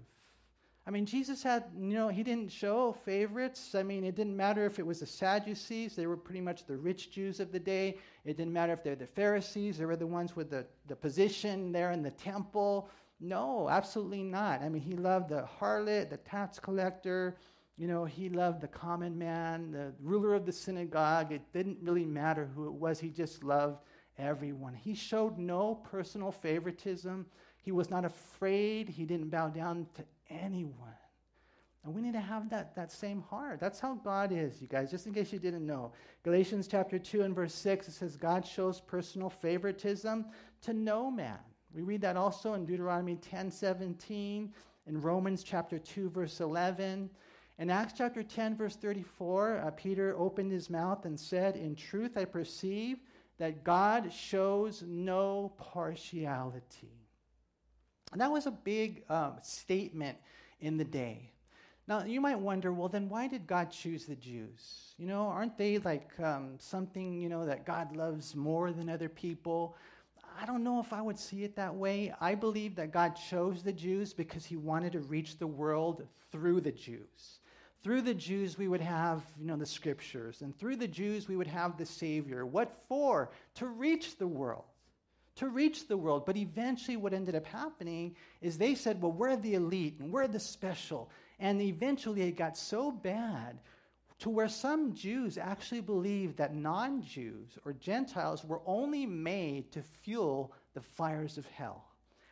I 0.86 0.90
mean, 0.90 1.06
Jesus 1.06 1.42
had, 1.42 1.64
you 1.78 1.94
know, 1.94 2.08
he 2.08 2.22
didn't 2.22 2.52
show 2.52 2.92
favorites. 2.92 3.74
I 3.74 3.82
mean, 3.82 4.04
it 4.04 4.14
didn't 4.14 4.36
matter 4.36 4.66
if 4.66 4.78
it 4.78 4.86
was 4.86 5.00
the 5.00 5.06
Sadducees, 5.06 5.96
they 5.96 6.06
were 6.06 6.16
pretty 6.16 6.42
much 6.42 6.66
the 6.66 6.76
rich 6.76 7.10
Jews 7.10 7.40
of 7.40 7.52
the 7.52 7.58
day. 7.58 7.96
It 8.26 8.36
didn't 8.36 8.52
matter 8.52 8.74
if 8.74 8.84
they're 8.84 8.94
the 8.94 9.06
Pharisees, 9.06 9.78
they 9.78 9.86
were 9.86 9.96
the 9.96 10.06
ones 10.06 10.36
with 10.36 10.50
the, 10.50 10.66
the 10.86 10.96
position 10.96 11.72
there 11.72 11.92
in 11.92 12.02
the 12.02 12.10
temple. 12.10 12.90
No, 13.18 13.70
absolutely 13.70 14.22
not. 14.22 14.60
I 14.60 14.68
mean, 14.68 14.82
he 14.82 14.94
loved 14.96 15.30
the 15.30 15.48
harlot, 15.58 16.10
the 16.10 16.18
tax 16.18 16.58
collector, 16.58 17.36
you 17.76 17.88
know, 17.88 18.04
he 18.04 18.28
loved 18.28 18.60
the 18.60 18.68
common 18.68 19.18
man, 19.18 19.72
the 19.72 19.92
ruler 20.00 20.34
of 20.34 20.46
the 20.46 20.52
synagogue. 20.52 21.32
It 21.32 21.42
didn't 21.52 21.78
really 21.82 22.04
matter 22.04 22.48
who 22.54 22.66
it 22.66 22.72
was, 22.72 23.00
he 23.00 23.10
just 23.10 23.42
loved 23.42 23.78
everyone. 24.18 24.74
He 24.74 24.94
showed 24.94 25.38
no 25.38 25.74
personal 25.74 26.30
favoritism. 26.30 27.26
He 27.56 27.72
was 27.72 27.90
not 27.90 28.04
afraid. 28.04 28.88
He 28.88 29.04
didn't 29.04 29.30
bow 29.30 29.48
down 29.48 29.86
to 29.94 30.04
anyone. 30.30 30.94
And 31.84 31.94
we 31.94 32.00
need 32.00 32.14
to 32.14 32.20
have 32.20 32.48
that, 32.50 32.74
that 32.76 32.90
same 32.90 33.22
heart. 33.22 33.60
That's 33.60 33.78
how 33.78 33.94
God 33.94 34.32
is, 34.32 34.62
you 34.62 34.68
guys, 34.68 34.90
just 34.90 35.06
in 35.06 35.12
case 35.12 35.32
you 35.32 35.38
didn't 35.38 35.66
know. 35.66 35.92
Galatians 36.22 36.66
chapter 36.66 36.98
2 36.98 37.22
and 37.22 37.34
verse 37.34 37.54
6, 37.54 37.88
it 37.88 37.92
says, 37.92 38.16
God 38.16 38.46
shows 38.46 38.80
personal 38.80 39.28
favoritism 39.28 40.26
to 40.62 40.72
no 40.72 41.10
man. 41.10 41.38
We 41.74 41.82
read 41.82 42.00
that 42.02 42.16
also 42.16 42.54
in 42.54 42.64
Deuteronomy 42.64 43.16
10 43.16 43.50
17, 43.50 44.54
in 44.86 45.00
Romans 45.00 45.42
chapter 45.42 45.78
2, 45.78 46.08
verse 46.08 46.40
11. 46.40 47.10
In 47.58 47.70
Acts 47.70 47.94
chapter 47.96 48.22
10, 48.24 48.56
verse 48.56 48.74
34, 48.74 49.58
uh, 49.58 49.70
Peter 49.70 50.14
opened 50.18 50.50
his 50.50 50.68
mouth 50.68 51.04
and 51.04 51.18
said, 51.18 51.56
In 51.56 51.76
truth, 51.76 52.16
I 52.16 52.24
perceive 52.24 52.98
that 53.38 53.62
God 53.62 54.12
shows 54.12 54.82
no 54.86 55.52
partiality. 55.56 56.90
And 58.10 58.20
that 58.20 58.30
was 58.30 58.46
a 58.46 58.50
big 58.50 59.04
um, 59.08 59.34
statement 59.42 60.18
in 60.60 60.76
the 60.76 60.84
day. 60.84 61.30
Now, 61.86 62.04
you 62.04 62.20
might 62.20 62.38
wonder, 62.38 62.72
well, 62.72 62.88
then 62.88 63.08
why 63.08 63.28
did 63.28 63.46
God 63.46 63.70
choose 63.70 64.06
the 64.06 64.16
Jews? 64.16 64.94
You 64.98 65.06
know, 65.06 65.26
aren't 65.26 65.58
they 65.58 65.78
like 65.78 66.08
um, 66.20 66.54
something, 66.58 67.20
you 67.20 67.28
know, 67.28 67.44
that 67.44 67.66
God 67.66 67.94
loves 67.94 68.34
more 68.34 68.72
than 68.72 68.88
other 68.88 69.08
people? 69.08 69.76
I 70.40 70.46
don't 70.46 70.64
know 70.64 70.80
if 70.80 70.92
I 70.92 71.02
would 71.02 71.18
see 71.18 71.44
it 71.44 71.54
that 71.56 71.74
way. 71.74 72.12
I 72.20 72.34
believe 72.34 72.74
that 72.76 72.90
God 72.90 73.10
chose 73.10 73.62
the 73.62 73.72
Jews 73.72 74.12
because 74.12 74.44
he 74.44 74.56
wanted 74.56 74.92
to 74.92 75.00
reach 75.00 75.38
the 75.38 75.46
world 75.46 76.06
through 76.32 76.62
the 76.62 76.72
Jews. 76.72 77.40
Through 77.84 78.00
the 78.00 78.14
Jews, 78.14 78.56
we 78.56 78.66
would 78.66 78.80
have, 78.80 79.22
you 79.38 79.44
know, 79.44 79.56
the 79.56 79.66
scriptures, 79.66 80.40
and 80.40 80.58
through 80.58 80.76
the 80.76 80.88
Jews, 80.88 81.28
we 81.28 81.36
would 81.36 81.46
have 81.46 81.76
the 81.76 81.84
Savior. 81.84 82.46
What 82.46 82.74
for? 82.88 83.30
To 83.56 83.66
reach 83.66 84.16
the 84.16 84.26
world. 84.26 84.64
To 85.36 85.50
reach 85.50 85.86
the 85.86 85.96
world. 85.98 86.24
But 86.24 86.38
eventually, 86.38 86.96
what 86.96 87.12
ended 87.12 87.34
up 87.34 87.44
happening 87.44 88.16
is 88.40 88.56
they 88.56 88.74
said, 88.74 89.02
well, 89.02 89.12
we're 89.12 89.36
the 89.36 89.52
elite 89.52 90.00
and 90.00 90.10
we're 90.10 90.26
the 90.28 90.40
special. 90.40 91.10
And 91.38 91.60
eventually, 91.60 92.22
it 92.22 92.38
got 92.38 92.56
so 92.56 92.90
bad 92.90 93.58
to 94.20 94.30
where 94.30 94.48
some 94.48 94.94
Jews 94.94 95.36
actually 95.36 95.82
believed 95.82 96.38
that 96.38 96.54
non 96.54 97.02
Jews 97.02 97.58
or 97.66 97.74
Gentiles 97.74 98.46
were 98.46 98.62
only 98.64 99.04
made 99.04 99.70
to 99.72 99.82
fuel 99.82 100.54
the 100.72 100.80
fires 100.80 101.36
of 101.36 101.44
hell. 101.48 101.84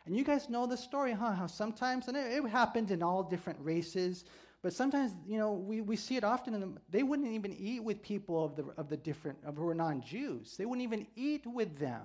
And 0.07 0.17
you 0.17 0.23
guys 0.23 0.49
know 0.49 0.65
the 0.65 0.75
story, 0.75 1.11
huh? 1.11 1.33
How 1.33 1.45
sometimes, 1.45 2.07
and 2.07 2.17
it, 2.17 2.43
it 2.43 2.49
happened 2.49 2.89
in 2.89 3.03
all 3.03 3.21
different 3.21 3.59
races, 3.61 4.25
but 4.63 4.71
sometimes, 4.71 5.11
you 5.27 5.37
know, 5.37 5.51
we, 5.51 5.81
we 5.81 5.97
see 5.97 6.15
it 6.15 6.23
often. 6.23 6.53
In 6.53 6.61
the, 6.61 6.71
they 6.89 7.03
wouldn't 7.03 7.27
even 7.27 7.51
eat 7.51 7.83
with 7.83 8.01
people 8.01 8.45
of 8.45 8.55
the, 8.55 8.63
of 8.77 8.87
the 8.87 8.95
different, 8.95 9.37
of 9.45 9.57
who 9.57 9.67
are 9.67 9.75
non 9.75 10.01
Jews. 10.01 10.55
They 10.57 10.65
wouldn't 10.65 10.83
even 10.83 11.05
eat 11.17 11.45
with 11.45 11.77
them. 11.77 12.03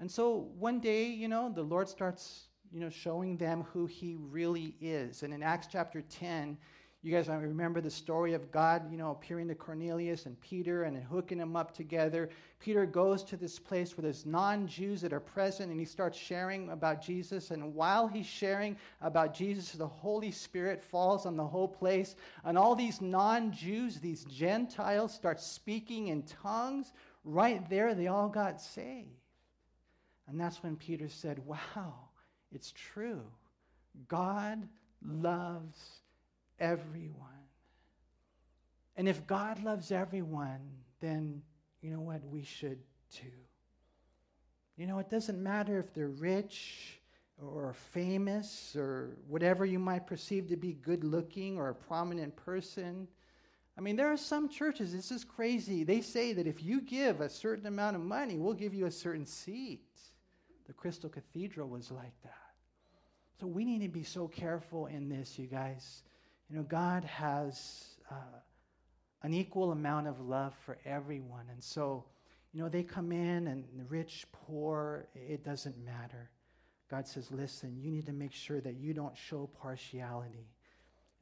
And 0.00 0.10
so 0.10 0.48
one 0.58 0.80
day, 0.80 1.04
you 1.04 1.28
know, 1.28 1.52
the 1.54 1.62
Lord 1.62 1.90
starts, 1.90 2.48
you 2.72 2.80
know, 2.80 2.88
showing 2.88 3.36
them 3.36 3.66
who 3.70 3.84
He 3.84 4.16
really 4.18 4.76
is. 4.80 5.22
And 5.22 5.34
in 5.34 5.42
Acts 5.42 5.68
chapter 5.70 6.00
10, 6.00 6.56
you 7.04 7.12
guys 7.12 7.28
remember 7.28 7.82
the 7.82 7.90
story 7.90 8.32
of 8.32 8.50
God, 8.50 8.90
you 8.90 8.96
know, 8.96 9.10
appearing 9.10 9.46
to 9.48 9.54
Cornelius 9.54 10.24
and 10.24 10.40
Peter 10.40 10.84
and 10.84 10.96
hooking 10.96 11.36
them 11.36 11.54
up 11.54 11.74
together. 11.74 12.30
Peter 12.60 12.86
goes 12.86 13.22
to 13.24 13.36
this 13.36 13.58
place 13.58 13.94
where 13.94 14.02
there's 14.02 14.24
non 14.24 14.66
Jews 14.66 15.02
that 15.02 15.12
are 15.12 15.20
present 15.20 15.70
and 15.70 15.78
he 15.78 15.84
starts 15.84 16.16
sharing 16.16 16.70
about 16.70 17.02
Jesus. 17.02 17.50
And 17.50 17.74
while 17.74 18.08
he's 18.08 18.24
sharing 18.24 18.78
about 19.02 19.34
Jesus, 19.34 19.72
the 19.72 19.86
Holy 19.86 20.30
Spirit 20.30 20.82
falls 20.82 21.26
on 21.26 21.36
the 21.36 21.46
whole 21.46 21.68
place. 21.68 22.16
And 22.42 22.56
all 22.56 22.74
these 22.74 23.02
non 23.02 23.52
Jews, 23.52 24.00
these 24.00 24.24
Gentiles, 24.24 25.12
start 25.12 25.42
speaking 25.42 26.08
in 26.08 26.22
tongues. 26.22 26.94
Right 27.22 27.68
there, 27.68 27.94
they 27.94 28.06
all 28.06 28.30
got 28.30 28.62
saved. 28.62 29.10
And 30.26 30.40
that's 30.40 30.62
when 30.62 30.74
Peter 30.74 31.10
said, 31.10 31.38
Wow, 31.44 32.08
it's 32.50 32.72
true. 32.72 33.20
God 34.08 34.66
loves 35.02 36.00
everyone. 36.58 37.30
And 38.96 39.08
if 39.08 39.26
God 39.26 39.62
loves 39.62 39.90
everyone, 39.90 40.60
then 41.00 41.42
you 41.82 41.90
know 41.90 42.00
what? 42.00 42.24
We 42.26 42.42
should 42.42 42.78
too. 43.12 43.26
You 44.76 44.86
know, 44.86 44.98
it 44.98 45.10
doesn't 45.10 45.40
matter 45.40 45.78
if 45.78 45.92
they're 45.92 46.08
rich 46.08 47.00
or 47.40 47.72
famous 47.72 48.74
or 48.76 49.16
whatever 49.28 49.64
you 49.64 49.78
might 49.78 50.06
perceive 50.06 50.48
to 50.48 50.56
be 50.56 50.72
good 50.72 51.04
looking 51.04 51.58
or 51.58 51.68
a 51.68 51.74
prominent 51.74 52.34
person. 52.36 53.08
I 53.76 53.80
mean, 53.80 53.96
there 53.96 54.12
are 54.12 54.16
some 54.16 54.48
churches, 54.48 54.92
this 54.92 55.10
is 55.10 55.24
crazy. 55.24 55.82
They 55.84 56.00
say 56.00 56.32
that 56.32 56.46
if 56.46 56.62
you 56.62 56.80
give 56.80 57.20
a 57.20 57.28
certain 57.28 57.66
amount 57.66 57.96
of 57.96 58.02
money, 58.02 58.38
we'll 58.38 58.54
give 58.54 58.72
you 58.72 58.86
a 58.86 58.90
certain 58.90 59.26
seat. 59.26 59.82
The 60.66 60.72
Crystal 60.72 61.10
Cathedral 61.10 61.68
was 61.68 61.90
like 61.90 62.14
that. 62.22 62.32
So 63.40 63.46
we 63.46 63.64
need 63.64 63.82
to 63.82 63.88
be 63.88 64.04
so 64.04 64.28
careful 64.28 64.86
in 64.86 65.08
this, 65.08 65.38
you 65.38 65.46
guys. 65.46 66.02
You 66.50 66.56
know, 66.56 66.62
God 66.62 67.04
has 67.04 67.96
uh, 68.10 68.38
an 69.22 69.34
equal 69.34 69.72
amount 69.72 70.06
of 70.06 70.20
love 70.20 70.54
for 70.64 70.78
everyone. 70.84 71.46
And 71.50 71.62
so, 71.62 72.04
you 72.52 72.62
know, 72.62 72.68
they 72.68 72.82
come 72.82 73.12
in 73.12 73.48
and 73.48 73.64
rich, 73.88 74.26
poor, 74.32 75.08
it 75.14 75.44
doesn't 75.44 75.76
matter. 75.84 76.30
God 76.90 77.08
says, 77.08 77.30
listen, 77.30 77.76
you 77.80 77.90
need 77.90 78.06
to 78.06 78.12
make 78.12 78.32
sure 78.32 78.60
that 78.60 78.74
you 78.74 78.92
don't 78.92 79.16
show 79.16 79.48
partiality. 79.60 80.46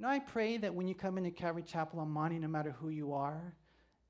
Know, 0.02 0.08
I 0.08 0.18
pray 0.18 0.56
that 0.56 0.74
when 0.74 0.88
you 0.88 0.96
come 0.96 1.16
into 1.16 1.30
Calvary 1.30 1.62
Chapel 1.62 2.00
El 2.00 2.06
Monte, 2.06 2.36
no 2.40 2.48
matter 2.48 2.72
who 2.72 2.88
you 2.88 3.12
are, 3.12 3.54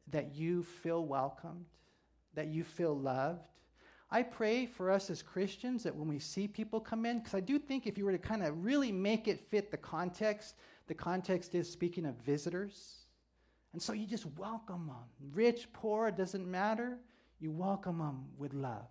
that 0.09 0.35
you 0.35 0.62
feel 0.62 1.04
welcomed, 1.04 1.66
that 2.35 2.49
you 2.49 2.64
feel 2.64 2.99
loved. 2.99 3.45
I 4.11 4.23
pray 4.23 4.64
for 4.64 4.90
us 4.90 5.11
as 5.11 5.23
Christians 5.23 5.83
that 5.83 5.95
when 5.95 6.09
we 6.09 6.19
see 6.19 6.49
people 6.49 6.81
come 6.81 7.04
in, 7.04 7.19
because 7.19 7.35
I 7.35 7.40
do 7.40 7.59
think 7.59 7.87
if 7.87 7.99
you 7.99 8.07
were 8.07 8.12
to 8.12 8.19
kind 8.19 8.42
of 8.42 8.64
really 8.64 8.90
make 8.90 9.28
it 9.28 9.38
fit 9.50 9.71
the 9.71 9.76
context, 9.76 10.54
the 10.86 10.94
context 10.94 11.54
is 11.54 11.70
speaking 11.70 12.06
of 12.06 12.14
visitors. 12.16 13.06
And 13.72 13.80
so 13.80 13.92
you 13.92 14.06
just 14.06 14.26
welcome 14.36 14.86
them. 14.86 15.32
Rich, 15.32 15.72
poor, 15.72 16.10
doesn't 16.10 16.46
matter. 16.46 16.98
You 17.40 17.50
welcome 17.50 17.98
them 17.98 18.24
with 18.36 18.52
love. 18.52 18.86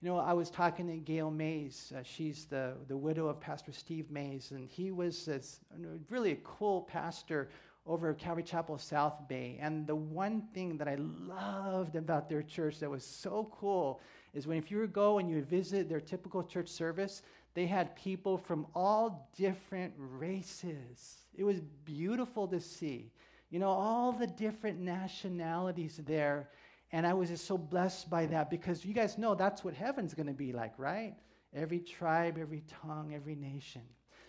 You 0.00 0.08
know, 0.08 0.18
I 0.18 0.32
was 0.32 0.48
talking 0.48 0.86
to 0.86 0.96
Gail 0.96 1.30
Mays. 1.30 1.92
Uh, 1.96 2.02
she's 2.04 2.44
the, 2.44 2.74
the 2.86 2.96
widow 2.96 3.26
of 3.26 3.40
Pastor 3.40 3.72
Steve 3.72 4.10
Mays, 4.12 4.52
and 4.52 4.68
he 4.68 4.92
was 4.92 5.24
this 5.24 5.60
really 6.08 6.32
a 6.32 6.36
cool 6.44 6.82
pastor 6.82 7.48
over 7.84 8.10
at 8.10 8.18
Calvary 8.18 8.44
Chapel 8.44 8.78
South 8.78 9.26
Bay. 9.28 9.58
And 9.60 9.86
the 9.86 9.96
one 9.96 10.42
thing 10.52 10.76
that 10.76 10.86
I 10.86 10.96
loved 10.96 11.96
about 11.96 12.28
their 12.28 12.42
church 12.42 12.78
that 12.80 12.90
was 12.90 13.04
so 13.04 13.50
cool 13.58 14.00
is 14.34 14.46
when 14.46 14.58
if 14.58 14.70
you 14.70 14.78
would 14.78 14.92
go 14.92 15.18
and 15.18 15.28
you 15.28 15.36
would 15.36 15.48
visit 15.48 15.88
their 15.88 16.00
typical 16.00 16.44
church 16.44 16.68
service, 16.68 17.22
they 17.58 17.66
had 17.66 17.96
people 17.96 18.38
from 18.38 18.68
all 18.72 19.28
different 19.36 19.92
races. 19.98 21.16
It 21.34 21.42
was 21.42 21.60
beautiful 21.84 22.46
to 22.46 22.60
see. 22.60 23.10
You 23.50 23.58
know, 23.58 23.70
all 23.70 24.12
the 24.12 24.28
different 24.28 24.78
nationalities 24.78 26.00
there. 26.06 26.50
And 26.92 27.04
I 27.04 27.14
was 27.14 27.30
just 27.30 27.46
so 27.46 27.58
blessed 27.58 28.08
by 28.08 28.26
that 28.26 28.48
because 28.48 28.84
you 28.84 28.94
guys 28.94 29.18
know 29.18 29.34
that's 29.34 29.64
what 29.64 29.74
heaven's 29.74 30.14
going 30.14 30.28
to 30.28 30.32
be 30.32 30.52
like, 30.52 30.72
right? 30.78 31.16
Every 31.52 31.80
tribe, 31.80 32.38
every 32.40 32.62
tongue, 32.80 33.12
every 33.12 33.34
nation. 33.34 33.82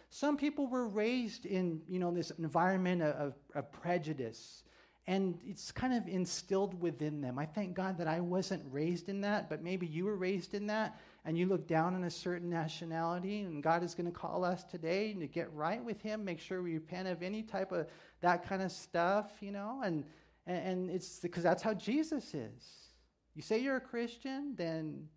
Some 0.10 0.36
people 0.36 0.66
were 0.66 0.88
raised 0.88 1.46
in, 1.46 1.84
you 1.88 2.00
know, 2.00 2.10
this 2.10 2.32
environment 2.32 3.04
of, 3.04 3.36
of 3.54 3.72
prejudice, 3.72 4.64
and 5.06 5.38
it's 5.46 5.72
kind 5.72 5.94
of 5.94 6.08
instilled 6.08 6.82
within 6.82 7.22
them. 7.22 7.38
I 7.38 7.46
thank 7.46 7.76
God 7.76 8.00
that 8.00 8.08
I 8.08 8.22
wasn't 8.22 8.64
raised 8.72 9.08
in 9.08 9.22
that, 9.22 9.52
but 9.52 9.62
maybe 9.62 9.86
you 9.86 10.06
were 10.06 10.16
raised 10.16 10.56
in 10.56 10.66
that, 10.68 11.00
and 11.26 11.38
you 11.38 11.46
look 11.46 11.68
down 11.68 11.96
on 11.96 12.04
a 12.06 12.10
certain 12.10 12.50
nationality, 12.50 13.42
and 13.42 13.62
God 13.62 13.84
is 13.84 13.94
going 13.94 14.06
to 14.06 14.12
call 14.12 14.44
us 14.44 14.64
today 14.64 15.14
to 15.14 15.28
get 15.28 15.52
right 15.54 15.84
with 15.84 16.02
Him, 16.02 16.24
make 16.24 16.40
sure 16.40 16.62
we 16.62 16.74
repent 16.74 17.08
of 17.08 17.22
any 17.22 17.44
type 17.44 17.72
of 17.72 17.88
that 18.22 18.48
kind 18.48 18.62
of 18.62 18.72
stuff, 18.72 19.32
you 19.42 19.52
know, 19.52 19.82
and 19.84 20.04
and, 20.48 20.90
it's 20.90 21.20
because 21.20 21.44
that's 21.44 21.62
how 21.62 21.76
Jesus 21.76 22.34
is. 22.34 22.90
You 23.36 23.44
say 23.44 23.60
you're 23.60 23.76
a 23.76 23.82
Christian, 23.82 24.56
then 24.56 25.08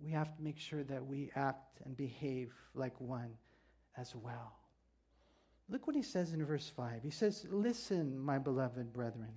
we 0.00 0.10
have 0.12 0.34
to 0.34 0.42
make 0.42 0.58
sure 0.58 0.82
that 0.84 1.04
we 1.04 1.30
act 1.36 1.80
and 1.84 1.96
behave 1.96 2.54
like 2.74 2.98
one 3.00 3.30
as 3.98 4.14
well. 4.16 4.54
Look 5.68 5.86
what 5.86 5.94
he 5.94 6.02
says 6.02 6.32
in 6.32 6.44
verse 6.44 6.72
5. 6.74 7.02
He 7.02 7.10
says, 7.10 7.44
Listen, 7.50 8.18
my 8.18 8.38
beloved 8.38 8.92
brethren, 8.92 9.32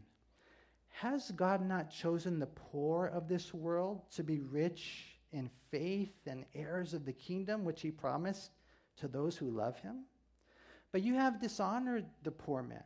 has 0.89 1.31
God 1.31 1.67
not 1.67 1.91
chosen 1.91 2.39
the 2.39 2.47
poor 2.47 3.07
of 3.07 3.27
this 3.27 3.53
world 3.53 4.03
to 4.15 4.23
be 4.23 4.39
rich 4.39 5.10
in 5.31 5.49
faith 5.69 6.27
and 6.27 6.45
heirs 6.53 6.93
of 6.93 7.05
the 7.05 7.13
kingdom 7.13 7.63
which 7.63 7.81
he 7.81 7.91
promised 7.91 8.51
to 8.97 9.07
those 9.07 9.37
who 9.37 9.49
love 9.49 9.79
him? 9.79 10.05
But 10.91 11.03
you 11.03 11.13
have 11.15 11.41
dishonored 11.41 12.05
the 12.23 12.31
poor 12.31 12.61
man. 12.63 12.83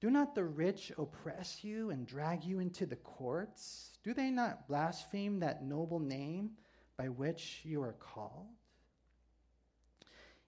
Do 0.00 0.10
not 0.10 0.34
the 0.34 0.44
rich 0.44 0.92
oppress 0.98 1.64
you 1.64 1.90
and 1.90 2.06
drag 2.06 2.44
you 2.44 2.60
into 2.60 2.86
the 2.86 2.96
courts? 2.96 3.98
Do 4.04 4.14
they 4.14 4.30
not 4.30 4.68
blaspheme 4.68 5.40
that 5.40 5.64
noble 5.64 5.98
name 5.98 6.50
by 6.96 7.08
which 7.08 7.60
you 7.64 7.82
are 7.82 7.94
called? 7.94 8.46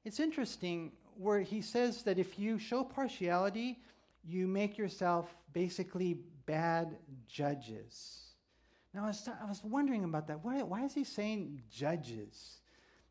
It's 0.04 0.20
interesting 0.20 0.92
where 1.16 1.40
he 1.40 1.60
says 1.60 2.02
that 2.04 2.18
if 2.18 2.38
you 2.38 2.58
show 2.58 2.84
partiality, 2.84 3.80
you 4.24 4.46
make 4.46 4.78
yourself 4.78 5.34
basically 5.52 6.18
bad 6.46 6.96
judges. 7.26 8.27
Now, 8.94 9.04
I 9.04 9.06
was, 9.08 9.28
I 9.28 9.46
was 9.46 9.62
wondering 9.62 10.04
about 10.04 10.26
that. 10.28 10.44
Why, 10.44 10.62
why 10.62 10.84
is 10.84 10.94
he 10.94 11.04
saying 11.04 11.62
judges? 11.70 12.60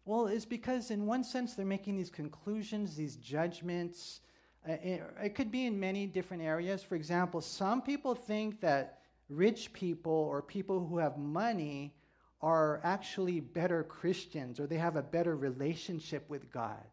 Well, 0.05 0.27
it's 0.27 0.46
because, 0.46 0.91
in 0.91 1.05
one 1.05 1.24
sense, 1.24 1.53
they're 1.53 1.65
making 1.65 1.98
these 1.98 2.10
conclusions, 2.10 2.96
these 2.96 3.15
judgments 3.17 4.22
uh, 4.67 4.74
it, 4.74 5.03
it 5.24 5.36
could 5.36 5.51
be 5.51 5.65
in 5.65 5.79
many 5.79 6.05
different 6.05 6.43
areas. 6.43 6.84
For 6.84 6.96
example, 6.96 7.41
some 7.41 7.81
people 7.81 8.15
think 8.15 8.60
that 8.62 9.00
rich 9.29 9.72
people 9.74 10.12
or 10.12 10.41
people 10.41 10.86
who 10.86 10.98
have 10.98 11.17
money 11.17 11.93
are 12.41 12.81
actually 12.84 13.39
better 13.39 13.84
Christians 13.84 14.60
or 14.60 14.67
they 14.67 14.77
have 14.77 14.96
a 14.96 15.01
better 15.01 15.36
relationship 15.36 16.29
with 16.29 16.51
God. 16.51 16.84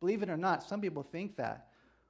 Believe 0.00 0.22
it 0.22 0.30
or 0.30 0.36
not, 0.36 0.62
some 0.62 0.80
people 0.80 1.02
think 1.02 1.36
that. 1.36 1.68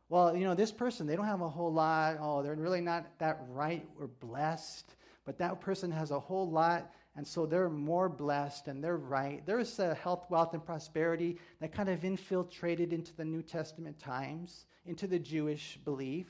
Well, 0.09 0.35
you 0.35 0.45
know, 0.45 0.55
this 0.55 0.73
person, 0.73 1.07
they 1.07 1.15
don't 1.15 1.27
have 1.27 1.41
a 1.41 1.49
whole 1.49 1.73
lot. 1.73 2.17
Oh, 2.21 2.43
they're 2.43 2.57
really 2.57 2.81
not 2.81 3.07
that 3.19 3.41
right 3.51 3.87
or 3.99 4.09
blessed. 4.09 4.93
But 5.25 5.39
that 5.39 5.61
person 5.61 5.91
has 5.91 6.11
a 6.11 6.19
whole 6.19 6.51
lot, 6.51 6.93
and 7.17 7.27
so 7.27 7.47
they're 7.47 7.69
more 7.69 8.09
blessed 8.09 8.69
and 8.69 8.83
they're 8.83 8.97
right. 8.97 9.45
There's 9.45 9.79
a 9.79 9.95
health, 9.95 10.27
wealth, 10.31 10.55
and 10.55 10.65
prosperity 10.65 11.39
that 11.61 11.73
kind 11.73 11.89
of 11.89 12.05
infiltrated 12.05 12.93
into 12.93 13.15
the 13.15 13.25
New 13.25 13.43
Testament 13.43 13.99
times 13.99 14.67
into 14.87 15.07
the 15.07 15.19
Jewish 15.19 15.79
belief. 15.85 16.27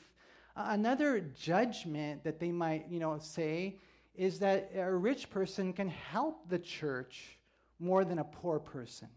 Another 0.56 1.20
judgment 1.20 2.24
that 2.24 2.40
they 2.40 2.50
might, 2.50 2.86
you 2.90 2.98
know, 2.98 3.18
say 3.18 3.78
is 4.14 4.38
that 4.40 4.70
a 4.74 4.92
rich 4.92 5.30
person 5.30 5.72
can 5.72 5.88
help 5.88 6.48
the 6.48 6.58
church 6.58 7.38
more 7.78 8.04
than 8.04 8.18
a 8.18 8.24
poor 8.24 8.58
person. 8.58 9.08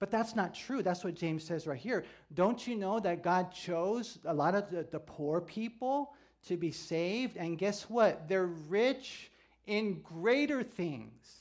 But 0.00 0.10
that's 0.10 0.34
not 0.34 0.54
true. 0.54 0.82
That's 0.82 1.04
what 1.04 1.14
James 1.14 1.44
says 1.44 1.66
right 1.66 1.78
here. 1.78 2.04
Don't 2.34 2.66
you 2.66 2.74
know 2.74 2.98
that 3.00 3.22
God 3.22 3.52
chose 3.52 4.18
a 4.24 4.34
lot 4.34 4.56
of 4.56 4.68
the, 4.70 4.84
the 4.90 4.98
poor 4.98 5.40
people 5.40 6.14
to 6.48 6.56
be 6.56 6.70
saved? 6.70 7.36
And 7.36 7.58
guess 7.58 7.88
what? 7.88 8.28
They're 8.28 8.46
rich 8.46 9.30
in 9.66 10.00
greater 10.00 10.62
things. 10.62 11.36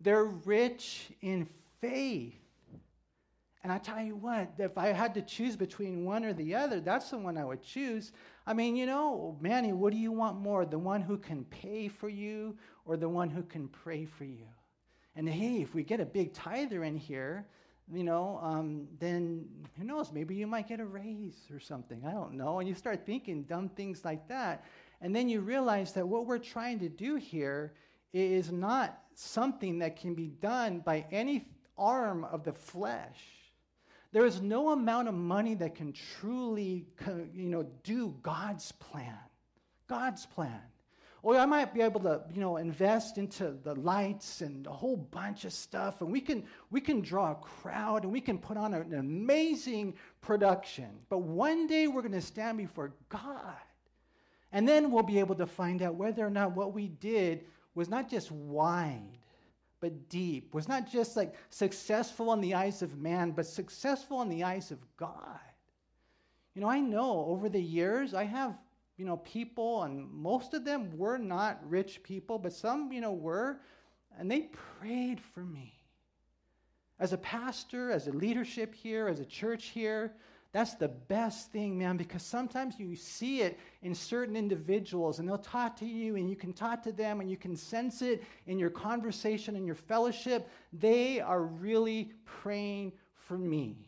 They're 0.00 0.24
rich 0.24 1.10
in 1.20 1.48
faith. 1.80 2.34
And 3.62 3.72
I 3.72 3.78
tell 3.78 4.00
you 4.00 4.16
what, 4.16 4.50
if 4.58 4.76
I 4.76 4.88
had 4.88 5.14
to 5.14 5.22
choose 5.22 5.54
between 5.54 6.04
one 6.04 6.24
or 6.24 6.32
the 6.32 6.54
other, 6.54 6.80
that's 6.80 7.10
the 7.10 7.18
one 7.18 7.38
I 7.38 7.44
would 7.44 7.62
choose. 7.62 8.12
I 8.44 8.54
mean, 8.54 8.74
you 8.74 8.86
know, 8.86 9.36
Manny, 9.40 9.72
what 9.72 9.92
do 9.92 9.98
you 9.98 10.10
want 10.10 10.40
more? 10.40 10.64
The 10.64 10.78
one 10.78 11.00
who 11.00 11.16
can 11.16 11.44
pay 11.44 11.86
for 11.86 12.08
you 12.08 12.56
or 12.84 12.96
the 12.96 13.08
one 13.08 13.30
who 13.30 13.42
can 13.44 13.68
pray 13.68 14.04
for 14.04 14.24
you? 14.24 14.46
And 15.14 15.28
hey, 15.28 15.62
if 15.62 15.74
we 15.74 15.84
get 15.84 16.00
a 16.00 16.04
big 16.04 16.32
tither 16.32 16.82
in 16.82 16.96
here, 16.96 17.46
you 17.90 18.04
know, 18.04 18.38
um, 18.42 18.86
then 18.98 19.46
who 19.78 19.84
knows? 19.84 20.12
Maybe 20.12 20.34
you 20.34 20.46
might 20.46 20.68
get 20.68 20.80
a 20.80 20.84
raise 20.84 21.46
or 21.50 21.60
something. 21.60 22.02
I 22.06 22.12
don't 22.12 22.34
know. 22.34 22.58
And 22.58 22.68
you 22.68 22.74
start 22.74 23.04
thinking 23.06 23.42
dumb 23.44 23.68
things 23.68 24.04
like 24.04 24.28
that. 24.28 24.64
And 25.00 25.14
then 25.14 25.28
you 25.28 25.40
realize 25.40 25.92
that 25.94 26.06
what 26.06 26.26
we're 26.26 26.38
trying 26.38 26.78
to 26.80 26.88
do 26.88 27.16
here 27.16 27.74
is 28.12 28.52
not 28.52 28.98
something 29.14 29.78
that 29.80 29.96
can 29.96 30.14
be 30.14 30.28
done 30.28 30.80
by 30.80 31.06
any 31.10 31.48
arm 31.76 32.24
of 32.24 32.44
the 32.44 32.52
flesh. 32.52 33.20
There 34.12 34.26
is 34.26 34.42
no 34.42 34.70
amount 34.70 35.08
of 35.08 35.14
money 35.14 35.54
that 35.54 35.74
can 35.74 35.92
truly, 35.92 36.86
you 37.34 37.48
know, 37.48 37.66
do 37.82 38.14
God's 38.22 38.70
plan. 38.72 39.18
God's 39.88 40.26
plan. 40.26 40.60
Or 41.24 41.36
I 41.36 41.46
might 41.46 41.72
be 41.72 41.80
able 41.82 42.00
to, 42.00 42.22
you 42.34 42.40
know, 42.40 42.56
invest 42.56 43.16
into 43.16 43.56
the 43.62 43.76
lights 43.76 44.40
and 44.40 44.66
a 44.66 44.72
whole 44.72 44.96
bunch 44.96 45.44
of 45.44 45.52
stuff, 45.52 46.00
and 46.00 46.10
we 46.10 46.20
can 46.20 46.44
we 46.70 46.80
can 46.80 47.00
draw 47.00 47.30
a 47.30 47.34
crowd 47.36 48.02
and 48.02 48.12
we 48.12 48.20
can 48.20 48.38
put 48.38 48.56
on 48.56 48.74
an 48.74 48.94
amazing 48.94 49.94
production. 50.20 50.88
But 51.08 51.18
one 51.18 51.68
day 51.68 51.86
we're 51.86 52.02
going 52.02 52.12
to 52.12 52.20
stand 52.20 52.58
before 52.58 52.92
God, 53.08 53.62
and 54.50 54.68
then 54.68 54.90
we'll 54.90 55.04
be 55.04 55.20
able 55.20 55.36
to 55.36 55.46
find 55.46 55.80
out 55.80 55.94
whether 55.94 56.26
or 56.26 56.30
not 56.30 56.56
what 56.56 56.74
we 56.74 56.88
did 56.88 57.44
was 57.76 57.88
not 57.88 58.10
just 58.10 58.32
wide, 58.32 59.18
but 59.78 60.08
deep, 60.08 60.52
was 60.52 60.68
not 60.68 60.90
just 60.90 61.16
like 61.16 61.36
successful 61.50 62.32
in 62.32 62.40
the 62.40 62.54
eyes 62.54 62.82
of 62.82 62.98
man, 62.98 63.30
but 63.30 63.46
successful 63.46 64.22
in 64.22 64.28
the 64.28 64.42
eyes 64.42 64.72
of 64.72 64.78
God. 64.96 65.38
You 66.54 66.62
know, 66.62 66.68
I 66.68 66.80
know 66.80 67.24
over 67.28 67.48
the 67.48 67.62
years, 67.62 68.12
I 68.12 68.24
have, 68.24 68.58
you 68.96 69.04
know, 69.04 69.16
people, 69.18 69.82
and 69.82 70.10
most 70.10 70.54
of 70.54 70.64
them 70.64 70.96
were 70.96 71.18
not 71.18 71.60
rich 71.68 72.02
people, 72.02 72.38
but 72.38 72.52
some, 72.52 72.92
you 72.92 73.00
know, 73.00 73.12
were, 73.12 73.58
and 74.18 74.30
they 74.30 74.50
prayed 74.80 75.20
for 75.20 75.40
me. 75.40 75.72
As 77.00 77.12
a 77.12 77.18
pastor, 77.18 77.90
as 77.90 78.06
a 78.06 78.12
leadership 78.12 78.74
here, 78.74 79.08
as 79.08 79.18
a 79.18 79.24
church 79.24 79.66
here, 79.66 80.12
that's 80.52 80.74
the 80.74 80.88
best 80.88 81.50
thing, 81.50 81.78
man, 81.78 81.96
because 81.96 82.22
sometimes 82.22 82.78
you 82.78 82.94
see 82.94 83.40
it 83.40 83.58
in 83.80 83.94
certain 83.94 84.36
individuals 84.36 85.18
and 85.18 85.26
they'll 85.26 85.38
talk 85.38 85.76
to 85.76 85.86
you 85.86 86.16
and 86.16 86.28
you 86.28 86.36
can 86.36 86.52
talk 86.52 86.82
to 86.82 86.92
them 86.92 87.20
and 87.20 87.30
you 87.30 87.38
can 87.38 87.56
sense 87.56 88.02
it 88.02 88.22
in 88.46 88.58
your 88.58 88.68
conversation 88.68 89.56
and 89.56 89.64
your 89.64 89.74
fellowship. 89.74 90.50
They 90.74 91.20
are 91.20 91.42
really 91.42 92.12
praying 92.26 92.92
for 93.14 93.38
me. 93.38 93.78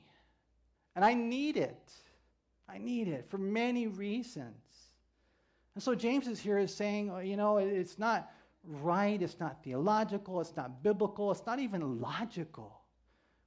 And 0.97 1.05
I 1.05 1.13
need 1.13 1.59
it. 1.59 1.93
I 2.67 2.79
need 2.79 3.09
it 3.09 3.27
for 3.29 3.37
many 3.37 3.87
reasons. 3.87 4.64
And 5.75 5.83
so 5.83 5.95
James 5.95 6.29
is 6.29 6.41
here 6.41 6.59
is 6.59 6.75
saying, 6.75 7.11
oh, 7.11 7.19
you 7.19 7.37
know, 7.37 7.59
it's 7.59 7.99
not 7.99 8.31
right, 8.65 9.21
it's 9.21 9.41
not 9.41 9.63
theological, 9.65 10.41
it's 10.41 10.57
not 10.57 10.83
biblical, 10.83 11.31
it's 11.31 11.47
not 11.47 11.59
even 11.59 12.01
logical. 12.01 12.81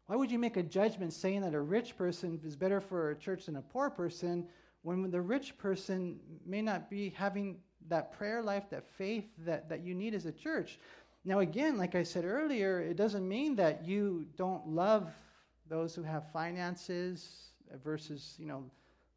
Why 0.07 0.15
would 0.15 0.31
you 0.31 0.39
make 0.39 0.57
a 0.57 0.63
judgment 0.63 1.13
saying 1.13 1.41
that 1.41 1.53
a 1.53 1.59
rich 1.59 1.97
person 1.97 2.39
is 2.43 2.55
better 2.55 2.79
for 2.79 3.11
a 3.11 3.15
church 3.15 3.45
than 3.45 3.57
a 3.57 3.61
poor 3.61 3.89
person 3.89 4.47
when 4.83 5.09
the 5.09 5.21
rich 5.21 5.57
person 5.57 6.19
may 6.45 6.61
not 6.61 6.89
be 6.89 7.09
having 7.09 7.57
that 7.89 8.11
prayer 8.17 8.41
life, 8.41 8.69
that 8.69 8.87
faith 8.97 9.25
that, 9.39 9.69
that 9.69 9.81
you 9.81 9.93
need 9.93 10.13
as 10.13 10.25
a 10.25 10.31
church? 10.31 10.79
Now, 11.25 11.39
again, 11.39 11.77
like 11.77 11.95
I 11.95 12.03
said 12.03 12.23
earlier, 12.23 12.79
it 12.79 12.95
doesn't 12.95 13.27
mean 13.27 13.55
that 13.57 13.85
you 13.85 14.25
don't 14.37 14.65
love 14.67 15.09
those 15.67 15.93
who 15.93 16.03
have 16.03 16.31
finances 16.31 17.49
versus, 17.83 18.35
you 18.37 18.45
know, 18.45 18.63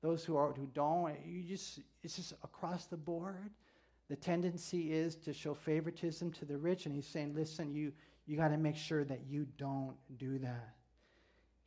those 0.02 0.24
who 0.24 0.36
are 0.36 0.52
who 0.52 0.66
don't. 0.72 1.14
You 1.24 1.42
just 1.42 1.80
it's 2.02 2.16
just 2.16 2.32
across 2.42 2.86
the 2.86 2.96
board 2.96 3.50
the 4.10 4.16
tendency 4.16 4.92
is 4.92 5.14
to 5.14 5.32
show 5.32 5.54
favoritism 5.54 6.32
to 6.32 6.44
the 6.44 6.58
rich. 6.58 6.84
And 6.84 6.94
he's 6.94 7.06
saying, 7.06 7.32
listen, 7.32 7.72
you, 7.72 7.92
you 8.26 8.36
got 8.36 8.48
to 8.48 8.58
make 8.58 8.74
sure 8.74 9.04
that 9.04 9.20
you 9.28 9.46
don't 9.56 9.94
do 10.18 10.36
that. 10.40 10.74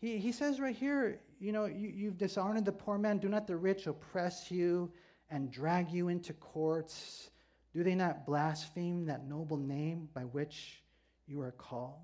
He, 0.01 0.17
he 0.17 0.33
says 0.33 0.59
right 0.59 0.75
here, 0.75 1.21
you 1.39 1.53
know, 1.53 1.65
you, 1.65 1.87
you've 1.87 2.17
dishonored 2.17 2.65
the 2.65 2.73
poor 2.73 2.97
man. 2.97 3.17
Do 3.19 3.29
not 3.29 3.47
the 3.47 3.55
rich 3.55 3.87
oppress 3.87 4.51
you 4.51 4.91
and 5.29 5.51
drag 5.51 5.89
you 5.89 6.09
into 6.09 6.33
courts? 6.33 7.29
Do 7.73 7.81
they 7.81 7.95
not 7.95 8.25
blaspheme 8.25 9.05
that 9.05 9.25
noble 9.25 9.57
name 9.57 10.09
by 10.13 10.23
which 10.23 10.83
you 11.27 11.39
are 11.39 11.53
called? 11.53 12.01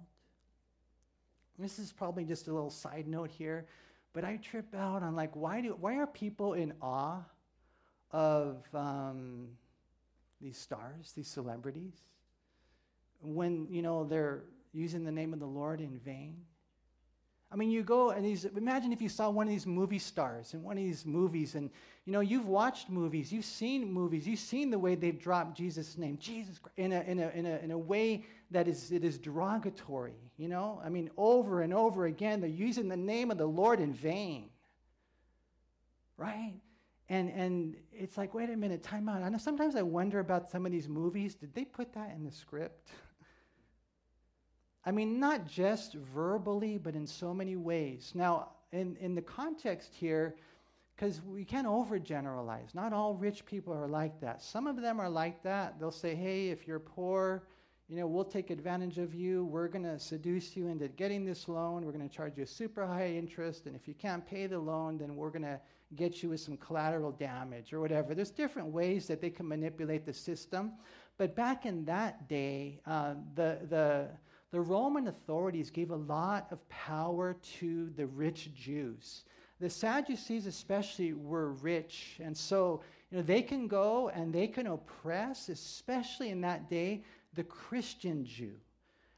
This 1.58 1.80
is 1.80 1.92
probably 1.92 2.24
just 2.24 2.48
a 2.48 2.54
little 2.54 2.70
side 2.70 3.10
note 3.10 3.30
here, 3.30 3.66
but 4.14 4.24
I 4.24 4.38
trip 4.38 4.74
out 4.76 5.04
on 5.04 5.16
like, 5.16 5.36
why, 5.36 5.62
do, 5.62 5.76
why 5.80 5.96
are 5.96 6.08
people 6.08 6.54
in 6.54 6.74
awe 6.82 7.20
of 8.12 8.64
um, 8.74 9.50
these 10.42 10.58
stars, 10.58 11.14
these 11.16 11.28
celebrities, 11.28 11.94
when, 13.22 13.68
you 13.70 13.82
know, 13.82 14.06
they're 14.06 14.44
using 14.74 15.04
the 15.04 15.12
name 15.12 15.34
of 15.34 15.40
the 15.40 15.46
Lord 15.48 15.82
in 15.82 16.00
vain? 16.00 16.38
I 17.52 17.56
mean, 17.56 17.72
you 17.72 17.82
go 17.82 18.12
and 18.12 18.24
these, 18.24 18.46
imagine 18.46 18.94
if 18.94 19.02
you 19.02 19.10
saw 19.10 19.30
one 19.30 19.48
of 19.48 19.52
these 19.52 19.66
movie 19.66 19.98
stars 19.98 20.54
in 20.54 20.62
one 20.62 20.78
of 20.78 20.84
these 20.84 21.06
movies, 21.06 21.56
and 21.56 21.72
you 22.06 22.14
know, 22.14 22.20
you've 22.20 22.48
watched 22.48 22.90
movies, 22.90 23.32
you've 23.32 23.46
seen 23.46 23.92
movies, 23.92 24.28
you've 24.28 24.40
seen 24.40 24.70
the 24.70 24.78
way 24.78 24.96
they've 24.96 25.20
dropped 25.20 25.58
Jesus' 25.58 25.98
name, 25.98 26.18
Jesus, 26.20 26.60
in 26.78 26.92
a, 26.92 27.02
in 27.02 27.20
a, 27.20 27.30
in 27.30 27.46
a, 27.46 27.58
in 27.58 27.72
a 27.72 27.78
way 27.78 28.24
that 28.52 28.68
is, 28.68 28.92
it 28.92 29.04
is 29.04 29.18
derogatory, 29.18 30.14
you 30.38 30.48
know? 30.48 30.80
I 30.84 30.90
mean, 30.90 31.10
over 31.18 31.62
and 31.62 31.74
over 31.74 32.06
again, 32.06 32.40
they're 32.40 32.50
using 32.50 32.88
the 32.88 32.98
name 32.98 33.32
of 33.32 33.38
the 33.38 33.48
Lord 33.48 33.80
in 33.80 33.94
vain, 33.94 34.50
right? 36.18 36.54
And, 37.10 37.30
and 37.32 37.76
it's 37.92 38.18
like, 38.18 38.36
wait 38.36 38.52
a 38.52 38.58
minute, 38.58 38.84
time 38.84 39.10
out. 39.10 39.24
I 39.24 39.30
know 39.30 39.40
sometimes 39.40 39.76
I 39.76 39.82
wonder 39.82 40.20
about 40.20 40.50
some 40.50 40.68
of 40.68 40.72
these 40.72 40.88
movies. 40.88 41.34
Did 41.34 41.56
they 41.56 41.66
put 41.66 41.94
that 41.94 42.12
in 42.16 42.24
the 42.24 42.32
script? 42.32 42.90
I 44.90 44.92
mean, 44.92 45.20
not 45.20 45.46
just 45.46 45.94
verbally, 45.94 46.80
but 46.80 46.96
in 46.96 47.06
so 47.06 47.32
many 47.32 47.56
ways. 47.56 48.12
Now, 48.16 48.54
in, 48.72 48.98
in 49.00 49.14
the 49.14 49.22
context 49.22 49.94
here, 49.94 50.36
because 50.96 51.22
we 51.22 51.46
can't 51.46 51.68
overgeneralize. 51.68 52.74
Not 52.74 52.92
all 52.92 53.14
rich 53.14 53.46
people 53.46 53.72
are 53.72 53.88
like 53.88 54.20
that. 54.22 54.42
Some 54.42 54.66
of 54.66 54.82
them 54.82 55.00
are 55.00 55.08
like 55.08 55.44
that. 55.44 55.80
They'll 55.80 55.92
say, 55.92 56.16
hey, 56.16 56.50
if 56.50 56.68
you're 56.68 56.80
poor, 56.80 57.44
you 57.88 57.98
know, 57.98 58.08
we'll 58.08 58.26
take 58.26 58.50
advantage 58.50 58.98
of 58.98 59.14
you. 59.14 59.46
We're 59.46 59.68
going 59.68 59.84
to 59.84 60.00
seduce 60.00 60.58
you 60.58 60.70
into 60.70 60.88
getting 60.88 61.24
this 61.24 61.48
loan. 61.48 61.86
We're 61.86 61.92
going 61.92 62.10
to 62.10 62.16
charge 62.16 62.36
you 62.36 62.42
a 62.42 62.48
super 62.48 62.88
high 62.88 63.12
interest. 63.12 63.68
And 63.68 63.76
if 63.76 63.88
you 63.88 63.94
can't 63.94 64.26
pay 64.26 64.48
the 64.48 64.58
loan, 64.58 64.98
then 64.98 65.16
we're 65.16 65.30
going 65.30 65.44
to 65.44 65.60
get 65.96 66.24
you 66.24 66.30
with 66.30 66.40
some 66.40 66.58
collateral 66.58 67.12
damage 67.12 67.74
or 67.74 67.80
whatever. 67.80 68.16
There's 68.16 68.32
different 68.32 68.70
ways 68.70 69.06
that 69.06 69.22
they 69.22 69.30
can 69.30 69.48
manipulate 69.48 70.08
the 70.08 70.14
system. 70.14 70.72
But 71.20 71.36
back 71.36 71.68
in 71.68 71.86
that 71.86 72.28
day, 72.28 72.80
uh, 72.88 73.14
the, 73.36 73.60
the, 73.70 74.08
the 74.52 74.62
Roman 74.62 75.08
authorities 75.08 75.70
gave 75.70 75.92
a 75.92 75.96
lot 75.96 76.48
of 76.52 76.68
power 76.70 77.36
to 77.60 77.90
the 77.96 78.08
rich 78.08 78.54
Jews. 78.56 79.24
The 79.60 79.70
Sadducees, 79.70 80.48
especially, 80.48 81.14
were 81.14 81.52
rich. 81.54 82.20
And 82.20 82.36
so, 82.36 82.82
you 83.12 83.18
know, 83.18 83.24
they 83.24 83.42
can 83.42 83.68
go 83.68 84.10
and 84.10 84.34
they 84.34 84.48
can 84.48 84.68
oppress, 84.68 85.50
especially 85.50 86.30
in 86.30 86.42
that 86.42 86.70
day, 86.70 87.04
the 87.36 87.44
Christian 87.44 88.26
Jew. 88.26 88.54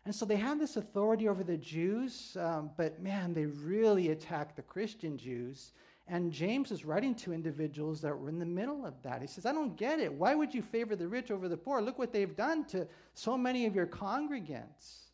And 0.05 0.13
so 0.13 0.25
they 0.25 0.35
had 0.35 0.59
this 0.59 0.77
authority 0.77 1.29
over 1.29 1.43
the 1.43 1.57
Jews, 1.57 2.35
um, 2.39 2.71
but 2.75 3.01
man, 3.01 3.33
they 3.33 3.45
really 3.45 4.09
attacked 4.09 4.55
the 4.55 4.63
Christian 4.63 5.15
Jews. 5.17 5.73
And 6.07 6.33
James 6.33 6.71
is 6.71 6.83
writing 6.83 7.13
to 7.15 7.33
individuals 7.33 8.01
that 8.01 8.17
were 8.17 8.27
in 8.27 8.39
the 8.39 8.45
middle 8.45 8.83
of 8.83 8.95
that. 9.03 9.21
He 9.21 9.27
says, 9.27 9.45
I 9.45 9.53
don't 9.53 9.77
get 9.77 9.99
it. 9.99 10.11
Why 10.11 10.33
would 10.33 10.53
you 10.53 10.63
favor 10.63 10.95
the 10.95 11.07
rich 11.07 11.29
over 11.29 11.47
the 11.47 11.55
poor? 11.55 11.81
Look 11.81 11.99
what 11.99 12.11
they've 12.11 12.35
done 12.35 12.65
to 12.65 12.87
so 13.13 13.37
many 13.37 13.67
of 13.67 13.75
your 13.75 13.85
congregants. 13.85 15.10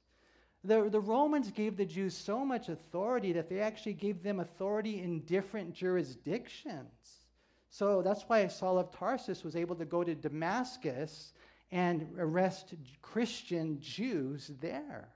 The, 0.67 0.89
the 0.89 0.99
Romans 0.99 1.49
gave 1.49 1.77
the 1.77 1.85
Jews 1.85 2.13
so 2.13 2.43
much 2.43 2.67
authority 2.67 3.31
that 3.31 3.47
they 3.47 3.61
actually 3.61 3.93
gave 3.93 4.21
them 4.21 4.41
authority 4.41 5.01
in 5.01 5.21
different 5.21 5.73
jurisdictions. 5.73 7.23
So 7.69 8.01
that's 8.01 8.23
why 8.23 8.45
Saul 8.47 8.77
of 8.77 8.91
Tarsus 8.91 9.45
was 9.45 9.55
able 9.55 9.77
to 9.77 9.85
go 9.85 10.03
to 10.03 10.13
Damascus 10.13 11.31
and 11.71 12.09
arrest 12.19 12.73
Christian 13.01 13.79
Jews 13.79 14.51
there. 14.59 15.07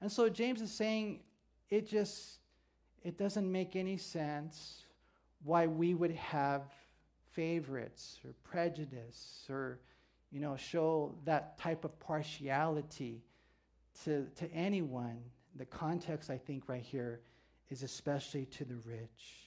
And 0.00 0.10
so 0.10 0.30
James 0.30 0.62
is 0.62 0.72
saying 0.72 1.20
it 1.68 1.86
just 1.86 2.38
it 3.02 3.18
doesn't 3.18 3.50
make 3.50 3.76
any 3.76 3.98
sense 3.98 4.84
why 5.42 5.66
we 5.66 5.92
would 5.92 6.12
have 6.12 6.62
favorites 7.32 8.18
or 8.24 8.32
prejudice 8.44 9.44
or 9.50 9.78
you 10.32 10.40
know 10.40 10.56
show 10.56 11.14
that 11.26 11.58
type 11.58 11.84
of 11.84 11.98
partiality 12.00 13.20
to, 14.04 14.26
to 14.36 14.52
anyone. 14.52 15.18
The 15.56 15.64
context, 15.64 16.30
I 16.30 16.38
think, 16.38 16.68
right 16.68 16.82
here 16.82 17.20
is 17.70 17.82
especially 17.82 18.46
to 18.46 18.64
the 18.64 18.76
rich. 18.84 19.44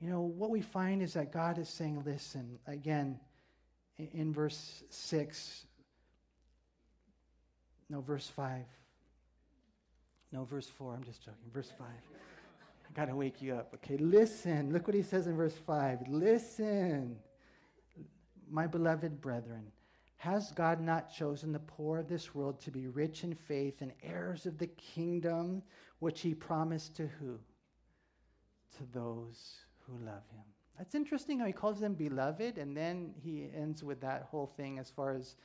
You 0.00 0.10
know, 0.10 0.20
what 0.20 0.50
we 0.50 0.60
find 0.60 1.02
is 1.02 1.14
that 1.14 1.32
God 1.32 1.58
is 1.58 1.68
saying, 1.68 2.02
listen, 2.04 2.58
again, 2.66 3.18
in, 3.96 4.08
in 4.12 4.32
verse 4.32 4.82
6, 4.90 5.66
no, 7.88 8.00
verse 8.00 8.28
5. 8.28 8.64
No, 10.32 10.44
verse 10.44 10.68
4. 10.68 10.94
I'm 10.94 11.04
just 11.04 11.24
joking. 11.24 11.50
Verse 11.52 11.70
5. 11.78 11.86
I 11.88 12.92
got 12.94 13.06
to 13.06 13.14
wake 13.14 13.40
you 13.40 13.54
up. 13.54 13.72
Okay, 13.74 13.96
listen. 13.96 14.72
Look 14.72 14.86
what 14.86 14.94
he 14.94 15.02
says 15.02 15.26
in 15.26 15.36
verse 15.36 15.54
5. 15.66 16.08
Listen, 16.08 17.16
my 18.50 18.66
beloved 18.66 19.20
brethren. 19.20 19.70
Has 20.16 20.50
God 20.52 20.80
not 20.80 21.12
chosen 21.12 21.52
the 21.52 21.58
poor 21.58 21.98
of 21.98 22.08
this 22.08 22.34
world 22.34 22.60
to 22.60 22.70
be 22.70 22.86
rich 22.86 23.22
in 23.22 23.34
faith 23.34 23.82
and 23.82 23.92
heirs 24.02 24.46
of 24.46 24.58
the 24.58 24.66
kingdom 24.66 25.62
which 25.98 26.20
he 26.20 26.34
promised 26.34 26.96
to 26.96 27.06
who? 27.06 27.38
To 28.78 28.82
those 28.92 29.56
who 29.86 29.92
love 30.04 30.22
him. 30.30 30.44
That's 30.78 30.94
interesting 30.94 31.38
how 31.38 31.46
he 31.46 31.52
calls 31.52 31.80
them 31.80 31.94
beloved, 31.94 32.58
and 32.58 32.76
then 32.76 33.14
he 33.22 33.48
ends 33.56 33.82
with 33.82 34.00
that 34.00 34.28
whole 34.30 34.52
thing 34.56 34.78
as 34.78 34.90
far 34.90 35.14
as, 35.14 35.36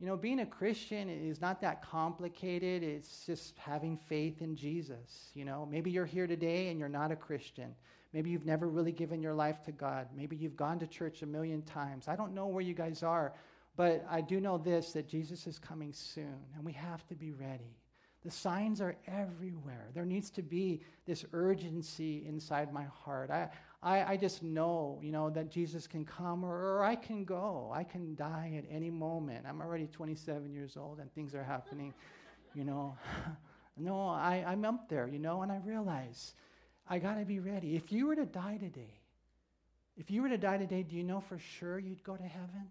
you 0.00 0.06
know, 0.06 0.16
being 0.16 0.40
a 0.40 0.46
Christian 0.46 1.10
is 1.10 1.40
not 1.40 1.60
that 1.60 1.82
complicated. 1.82 2.82
It's 2.82 3.26
just 3.26 3.58
having 3.58 3.98
faith 3.98 4.40
in 4.40 4.56
Jesus. 4.56 5.30
You 5.34 5.44
know, 5.44 5.68
maybe 5.70 5.90
you're 5.90 6.06
here 6.06 6.26
today 6.26 6.68
and 6.68 6.78
you're 6.78 6.88
not 6.88 7.12
a 7.12 7.16
Christian. 7.16 7.74
Maybe 8.14 8.30
you've 8.30 8.46
never 8.46 8.68
really 8.68 8.92
given 8.92 9.22
your 9.22 9.34
life 9.34 9.62
to 9.64 9.72
God. 9.72 10.08
Maybe 10.16 10.36
you've 10.36 10.56
gone 10.56 10.78
to 10.78 10.86
church 10.86 11.22
a 11.22 11.26
million 11.26 11.62
times. 11.62 12.08
I 12.08 12.16
don't 12.16 12.34
know 12.34 12.46
where 12.46 12.62
you 12.62 12.74
guys 12.74 13.02
are, 13.02 13.34
but 13.76 14.04
I 14.10 14.20
do 14.20 14.40
know 14.40 14.58
this 14.58 14.92
that 14.92 15.08
Jesus 15.08 15.46
is 15.46 15.58
coming 15.58 15.92
soon, 15.92 16.38
and 16.54 16.64
we 16.64 16.72
have 16.72 17.06
to 17.08 17.14
be 17.14 17.32
ready. 17.32 17.76
The 18.24 18.30
signs 18.30 18.80
are 18.80 18.94
everywhere. 19.06 19.88
There 19.94 20.04
needs 20.04 20.30
to 20.30 20.42
be 20.42 20.80
this 21.06 21.24
urgency 21.32 22.24
inside 22.26 22.72
my 22.72 22.84
heart. 22.84 23.30
I, 23.30 23.48
I, 23.82 24.12
I 24.12 24.16
just 24.16 24.44
know, 24.44 25.00
you 25.02 25.10
know, 25.10 25.28
that 25.30 25.50
Jesus 25.50 25.88
can 25.88 26.04
come 26.04 26.44
or, 26.44 26.54
or 26.54 26.84
I 26.84 26.94
can 26.94 27.24
go. 27.24 27.72
I 27.74 27.82
can 27.82 28.14
die 28.14 28.54
at 28.56 28.64
any 28.70 28.90
moment. 28.90 29.44
I'm 29.48 29.60
already 29.60 29.88
27 29.88 30.52
years 30.52 30.76
old 30.76 31.00
and 31.00 31.12
things 31.12 31.34
are 31.34 31.42
happening, 31.42 31.92
you 32.54 32.64
know. 32.64 32.96
no, 33.76 34.08
I, 34.08 34.44
I'm 34.46 34.64
up 34.64 34.88
there, 34.88 35.08
you 35.08 35.18
know, 35.18 35.42
and 35.42 35.50
I 35.50 35.56
realize 35.64 36.34
I 36.88 37.00
got 37.00 37.18
to 37.18 37.24
be 37.24 37.40
ready. 37.40 37.74
If 37.74 37.90
you 37.90 38.06
were 38.06 38.14
to 38.14 38.26
die 38.26 38.58
today, 38.58 39.00
if 39.96 40.12
you 40.12 40.22
were 40.22 40.28
to 40.28 40.38
die 40.38 40.58
today, 40.58 40.84
do 40.84 40.94
you 40.94 41.02
know 41.02 41.20
for 41.20 41.38
sure 41.38 41.80
you'd 41.80 42.04
go 42.04 42.16
to 42.16 42.22
heaven? 42.22 42.70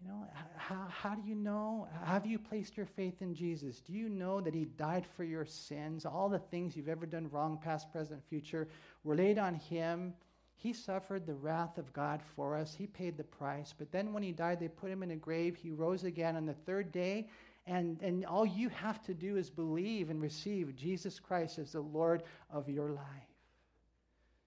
You 0.00 0.08
know, 0.08 0.26
how, 0.56 0.86
how 0.90 1.14
do 1.14 1.26
you 1.26 1.34
know? 1.34 1.88
Have 2.04 2.26
you 2.26 2.38
placed 2.38 2.76
your 2.76 2.86
faith 2.86 3.22
in 3.22 3.34
Jesus? 3.34 3.80
Do 3.80 3.92
you 3.92 4.08
know 4.08 4.40
that 4.40 4.54
He 4.54 4.64
died 4.64 5.06
for 5.16 5.24
your 5.24 5.46
sins? 5.46 6.04
All 6.04 6.28
the 6.28 6.38
things 6.38 6.76
you've 6.76 6.88
ever 6.88 7.06
done 7.06 7.30
wrong, 7.30 7.58
past, 7.62 7.90
present, 7.90 8.22
future, 8.28 8.68
were 9.04 9.16
laid 9.16 9.38
on 9.38 9.54
Him. 9.54 10.12
He 10.54 10.72
suffered 10.72 11.26
the 11.26 11.34
wrath 11.34 11.78
of 11.78 11.92
God 11.92 12.20
for 12.34 12.56
us. 12.56 12.74
He 12.74 12.86
paid 12.86 13.16
the 13.16 13.24
price. 13.24 13.74
But 13.76 13.90
then 13.90 14.12
when 14.12 14.22
He 14.22 14.32
died, 14.32 14.60
they 14.60 14.68
put 14.68 14.90
Him 14.90 15.02
in 15.02 15.12
a 15.12 15.16
grave. 15.16 15.56
He 15.56 15.70
rose 15.70 16.04
again 16.04 16.36
on 16.36 16.46
the 16.46 16.54
third 16.54 16.92
day. 16.92 17.28
And, 17.66 18.00
and 18.02 18.24
all 18.26 18.46
you 18.46 18.68
have 18.68 19.02
to 19.06 19.14
do 19.14 19.36
is 19.36 19.50
believe 19.50 20.10
and 20.10 20.20
receive 20.20 20.76
Jesus 20.76 21.18
Christ 21.18 21.58
as 21.58 21.72
the 21.72 21.80
Lord 21.80 22.22
of 22.50 22.68
your 22.68 22.90
life. 22.90 23.25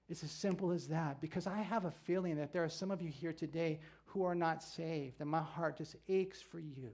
It's 0.09 0.23
as 0.23 0.31
simple 0.31 0.71
as 0.71 0.87
that 0.87 1.21
because 1.21 1.45
I 1.45 1.61
have 1.61 1.85
a 1.85 1.91
feeling 1.91 2.35
that 2.37 2.51
there 2.51 2.63
are 2.63 2.69
some 2.69 2.89
of 2.89 3.01
you 3.01 3.09
here 3.09 3.31
today 3.31 3.79
who 4.05 4.23
are 4.23 4.35
not 4.35 4.63
saved. 4.63 5.21
And 5.21 5.29
my 5.29 5.41
heart 5.41 5.77
just 5.77 5.95
aches 6.07 6.41
for 6.41 6.59
you 6.59 6.89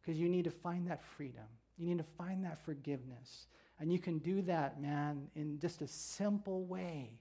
because 0.00 0.18
you 0.18 0.28
need 0.28 0.44
to 0.44 0.50
find 0.50 0.88
that 0.88 1.02
freedom. 1.02 1.44
You 1.76 1.88
need 1.88 1.98
to 1.98 2.04
find 2.16 2.44
that 2.44 2.64
forgiveness. 2.64 3.48
And 3.80 3.92
you 3.92 3.98
can 3.98 4.18
do 4.18 4.40
that, 4.42 4.80
man, 4.80 5.28
in 5.34 5.58
just 5.58 5.82
a 5.82 5.88
simple 5.88 6.64
way 6.64 7.18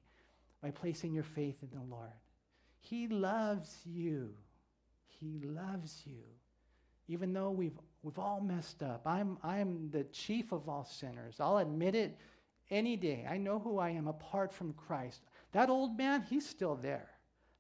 by 0.62 0.70
placing 0.70 1.14
your 1.14 1.24
faith 1.24 1.56
in 1.64 1.70
the 1.72 1.84
Lord. 1.84 2.12
He 2.80 3.08
loves 3.08 3.76
you. 3.86 4.30
He 5.08 5.42
loves 5.44 6.04
you. 6.06 6.22
Even 7.08 7.34
though 7.34 7.50
we've, 7.50 7.78
we've 8.04 8.20
all 8.20 8.40
messed 8.40 8.84
up, 8.84 9.02
I'm, 9.06 9.38
I'm 9.44 9.90
the 9.90 10.04
chief 10.06 10.52
of 10.52 10.70
all 10.70 10.86
sinners. 10.86 11.38
I'll 11.40 11.58
admit 11.58 11.96
it 11.96 12.18
any 12.74 12.98
day. 12.98 13.26
I 13.30 13.38
know 13.38 13.60
who 13.60 13.78
I 13.78 13.92
am 13.92 14.08
apart 14.08 14.52
from 14.52 14.74
Christ. 14.74 15.22
That 15.52 15.70
old 15.70 15.98
man, 15.98 16.24
he's 16.24 16.48
still 16.48 16.76
there. 16.76 17.10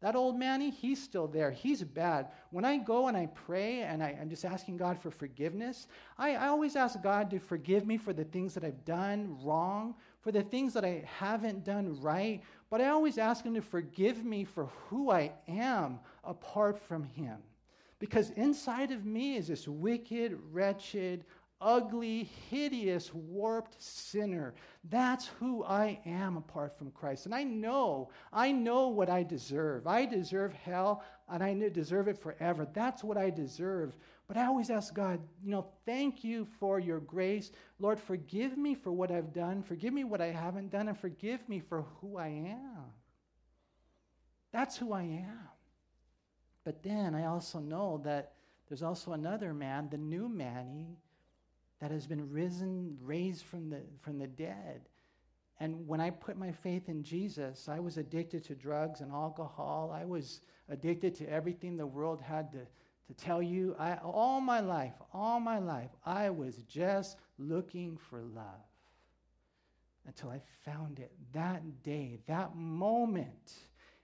That 0.04 0.18
old 0.18 0.38
Manny, 0.38 0.70
he's 0.70 1.02
still 1.02 1.28
there. 1.28 1.50
He's 1.50 1.82
bad. 1.82 2.28
When 2.52 2.66
I 2.66 2.76
go 2.76 3.08
and 3.08 3.16
I 3.16 3.28
pray 3.28 3.84
and 3.84 4.04
I, 4.04 4.18
am 4.20 4.30
just 4.30 4.44
asking 4.44 4.76
God 4.76 5.00
for 5.00 5.10
forgiveness, 5.10 5.88
I, 6.18 6.36
I 6.36 6.48
always 6.50 6.76
ask 6.76 7.02
God 7.02 7.32
to 7.32 7.40
forgive 7.40 7.88
me 7.88 7.96
for 7.96 8.12
the 8.12 8.26
things 8.26 8.54
that 8.56 8.66
I've 8.66 8.84
done 8.84 9.38
wrong, 9.42 9.96
for 10.20 10.34
the 10.34 10.44
things 10.44 10.74
that 10.74 10.84
I 10.84 11.06
haven't 11.06 11.64
done 11.64 12.02
right. 12.02 12.44
But 12.70 12.82
I 12.82 12.90
always 12.90 13.18
ask 13.18 13.46
Him 13.46 13.54
to 13.54 13.62
forgive 13.62 14.26
me 14.26 14.44
for 14.44 14.66
who 14.90 15.10
I 15.10 15.32
am 15.48 16.02
apart 16.26 16.78
from 16.78 17.06
Him. 17.06 17.38
Because 17.98 18.32
inside 18.32 18.92
of 18.92 19.06
me 19.06 19.38
is 19.38 19.48
this 19.48 19.70
wicked, 19.70 20.38
wretched, 20.52 21.24
ugly, 21.64 22.30
hideous, 22.50 23.14
warped 23.14 23.82
sinner. 23.82 24.54
That's 24.90 25.28
who 25.40 25.64
I 25.64 26.00
am 26.06 26.38
apart 26.38 26.78
from 26.78 26.92
Christ. 26.92 27.26
And 27.26 27.34
I 27.34 27.44
know, 27.44 28.10
I 28.32 28.52
know 28.52 28.90
what 28.90 29.10
I 29.10 29.24
deserve. 29.24 29.88
I 29.88 30.06
deserve 30.06 30.54
hell, 30.54 31.04
and 31.30 31.42
I 31.42 31.54
deserve 31.70 32.08
it 32.08 32.22
forever. 32.22 32.68
That's 32.74 33.04
what 33.04 33.18
I 33.18 33.30
deserve. 33.30 33.96
But 34.28 34.38
I 34.38 34.46
always 34.46 34.70
ask 34.70 34.94
God, 34.94 35.20
you 35.44 35.52
know, 35.52 35.66
thank 35.86 36.24
you 36.24 36.46
for 36.60 36.80
your 36.80 37.00
grace. 37.00 37.52
Lord, 37.80 38.00
forgive 38.00 38.58
me 38.58 38.76
for 38.76 38.92
what 38.92 39.12
I've 39.12 39.34
done. 39.34 39.64
Forgive 39.64 39.94
me 39.94 40.04
what 40.04 40.22
I 40.22 40.32
haven't 40.32 40.72
done, 40.72 40.88
and 40.88 41.00
forgive 41.00 41.48
me 41.48 41.60
for 41.60 41.86
who 42.02 42.18
I 42.18 42.28
am. 42.28 42.92
That's 44.52 44.78
who 44.78 44.94
I 44.94 45.04
am. 45.04 45.50
But 46.64 46.84
then 46.84 47.16
I 47.16 47.26
also 47.26 47.60
know 47.60 48.02
that 48.06 48.34
there's 48.70 48.84
also 48.84 49.14
another 49.14 49.54
man, 49.54 49.90
the 49.90 49.98
new 49.98 50.30
Manny, 50.30 50.98
that 51.84 51.92
has 51.92 52.08
been 52.08 52.32
risen, 52.32 52.98
raised 53.02 53.44
from 53.44 53.70
the, 53.70 53.82
from 54.00 54.18
the 54.18 54.26
dead. 54.26 54.88
And 55.60 55.86
when 55.86 56.00
I 56.00 56.12
put 56.12 56.38
my 56.38 56.54
faith 56.54 56.88
in 56.88 57.04
Jesus, 57.04 57.68
I 57.68 57.82
was 57.82 57.98
addicted 57.98 58.46
to 58.46 58.56
drugs 58.56 59.02
and 59.02 59.12
alcohol. 59.12 59.94
I 59.94 60.06
was 60.06 60.40
addicted 60.70 61.14
to 61.16 61.30
everything 61.30 61.76
the 61.76 61.86
world 61.86 62.22
had 62.22 62.54
to, 62.54 62.60
to 62.60 63.14
tell 63.14 63.42
you. 63.42 63.76
I, 63.78 63.96
all 63.96 64.40
my 64.40 64.62
life, 64.62 64.94
all 65.12 65.42
my 65.42 65.60
life, 65.60 65.90
I 66.06 66.30
was 66.30 66.56
just 66.70 67.18
looking 67.38 67.98
for 67.98 68.22
love 68.22 68.46
until 70.08 70.30
I 70.30 70.40
found 70.64 71.00
it 71.00 71.12
that 71.34 71.84
day, 71.84 72.22
that 72.28 72.56
moment. 72.56 73.56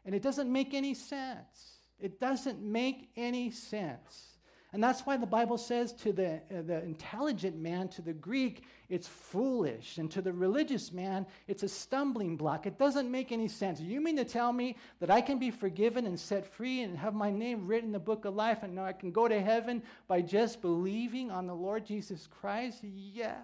And 0.03 0.13
it 0.13 0.21
doesn't 0.21 0.51
make 0.51 0.73
any 0.73 0.93
sense. 0.95 1.77
It 1.97 2.19
doesn't 2.19 2.61
make 2.61 3.09
any 3.15 3.51
sense. 3.51 4.38
And 4.71 4.83
that's 4.83 5.01
why 5.01 5.17
the 5.17 5.25
Bible 5.25 5.57
says 5.57 5.93
to 5.93 6.13
the, 6.13 6.35
uh, 6.35 6.61
the 6.61 6.83
intelligent 6.83 7.57
man, 7.57 7.87
to 7.89 8.03
the 8.03 8.13
Greek, 8.13 8.65
it's 8.87 9.07
foolish. 9.07 9.97
And 9.97 10.11
to 10.11 10.21
the 10.21 10.31
religious 10.31 10.91
man, 10.91 11.25
it's 11.47 11.63
a 11.63 11.67
stumbling 11.67 12.37
block. 12.37 12.67
It 12.67 12.77
doesn't 12.77 13.09
make 13.09 13.31
any 13.31 13.47
sense. 13.47 13.79
You 13.81 13.99
mean 13.99 14.17
to 14.17 14.25
tell 14.25 14.53
me 14.53 14.77
that 14.99 15.09
I 15.09 15.21
can 15.21 15.39
be 15.39 15.49
forgiven 15.49 16.05
and 16.05 16.19
set 16.19 16.45
free 16.45 16.81
and 16.81 16.95
have 16.95 17.15
my 17.15 17.31
name 17.31 17.65
written 17.65 17.89
in 17.89 17.93
the 17.93 17.99
book 17.99 18.25
of 18.25 18.35
life 18.35 18.61
and 18.61 18.75
now 18.75 18.85
I 18.85 18.93
can 18.93 19.11
go 19.11 19.27
to 19.27 19.41
heaven 19.41 19.81
by 20.07 20.21
just 20.21 20.61
believing 20.61 21.31
on 21.31 21.47
the 21.47 21.55
Lord 21.55 21.83
Jesus 21.83 22.27
Christ? 22.27 22.83
Yes. 22.83 23.37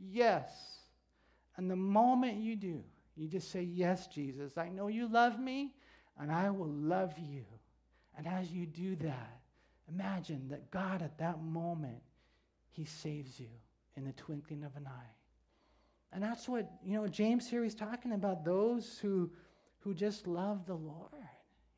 Yes. 0.00 0.50
And 1.58 1.70
the 1.70 1.76
moment 1.76 2.38
you 2.38 2.56
do, 2.56 2.82
you 3.16 3.28
just 3.28 3.50
say, 3.50 3.62
Yes, 3.62 4.06
Jesus, 4.06 4.56
I 4.56 4.70
know 4.70 4.88
you 4.88 5.08
love 5.08 5.38
me 5.38 5.74
and 6.18 6.32
I 6.32 6.48
will 6.48 6.72
love 6.72 7.12
you. 7.18 7.44
And 8.16 8.26
as 8.26 8.50
you 8.50 8.64
do 8.64 8.96
that, 8.96 9.41
Imagine 9.88 10.48
that 10.48 10.70
God 10.70 11.02
at 11.02 11.18
that 11.18 11.42
moment, 11.42 12.02
He 12.70 12.84
saves 12.84 13.38
you 13.38 13.50
in 13.96 14.04
the 14.04 14.12
twinkling 14.12 14.64
of 14.64 14.76
an 14.76 14.86
eye. 14.86 15.14
And 16.12 16.22
that's 16.22 16.48
what, 16.48 16.70
you 16.84 16.94
know, 16.94 17.06
James 17.06 17.48
here 17.48 17.64
is 17.64 17.74
talking 17.74 18.12
about 18.12 18.44
those 18.44 18.98
who, 18.98 19.30
who 19.78 19.94
just 19.94 20.26
love 20.26 20.66
the 20.66 20.74
Lord. 20.74 21.10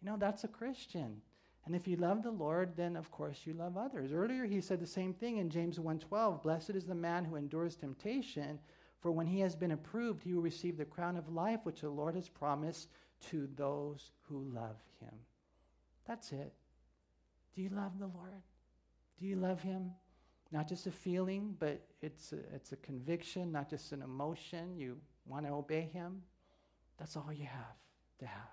You 0.03 0.11
know, 0.11 0.17
that's 0.17 0.45
a 0.45 0.49
Christian. 0.49 1.21
And 1.67 1.75
if 1.75 1.87
you 1.89 1.97
love 1.97 2.23
the 2.23 2.31
Lord, 2.31 2.77
then 2.77 2.97
of 2.97 3.11
course 3.11 3.41
you 3.45 3.55
love 3.55 3.77
others. 3.77 4.13
Earlier 4.13 4.45
he 4.45 4.61
said 4.61 4.81
the 4.81 4.87
same 4.87 5.15
thing 5.15 5.39
in 5.39 5.49
James 5.49 5.79
1:12, 5.79 6.43
"Blessed 6.43 6.71
is 6.71 6.85
the 6.85 6.95
man 6.95 7.25
who 7.25 7.37
endures 7.37 7.77
temptation, 7.77 8.61
for 8.99 9.11
when 9.11 9.27
he 9.27 9.41
has 9.41 9.57
been 9.57 9.71
approved, 9.71 10.23
he 10.23 10.35
will 10.35 10.43
receive 10.43 10.77
the 10.77 10.85
crown 10.85 11.17
of 11.17 11.29
life 11.31 11.65
which 11.65 11.81
the 11.81 11.89
Lord 11.91 12.17
has 12.17 12.29
promised 12.29 12.91
to 13.31 13.47
those 13.47 14.13
who 14.23 14.41
love 14.45 14.83
him." 15.01 15.25
That's 16.05 16.33
it. 16.33 16.53
Do 17.55 17.63
you 17.63 17.71
love 17.71 17.99
the 17.99 18.07
Lord? 18.07 18.43
Do 19.21 19.27
you 19.27 19.37
love 19.37 19.63
Him? 19.63 19.93
Not 20.53 20.69
just 20.69 20.87
a 20.87 20.91
feeling, 20.91 21.57
but 21.59 21.81
it's 22.03 22.33
a, 22.33 22.39
it's 22.55 22.73
a 22.73 22.77
conviction, 22.77 23.53
not 23.53 23.71
just 23.71 23.93
an 23.93 24.03
emotion. 24.03 24.77
You 24.77 24.97
want 25.27 25.47
to 25.47 25.53
obey 25.53 25.89
Him. 25.93 26.23
That's 26.99 27.17
all 27.17 27.33
you 27.33 27.47
have 27.47 27.77
to 28.21 28.27
have. 28.27 28.49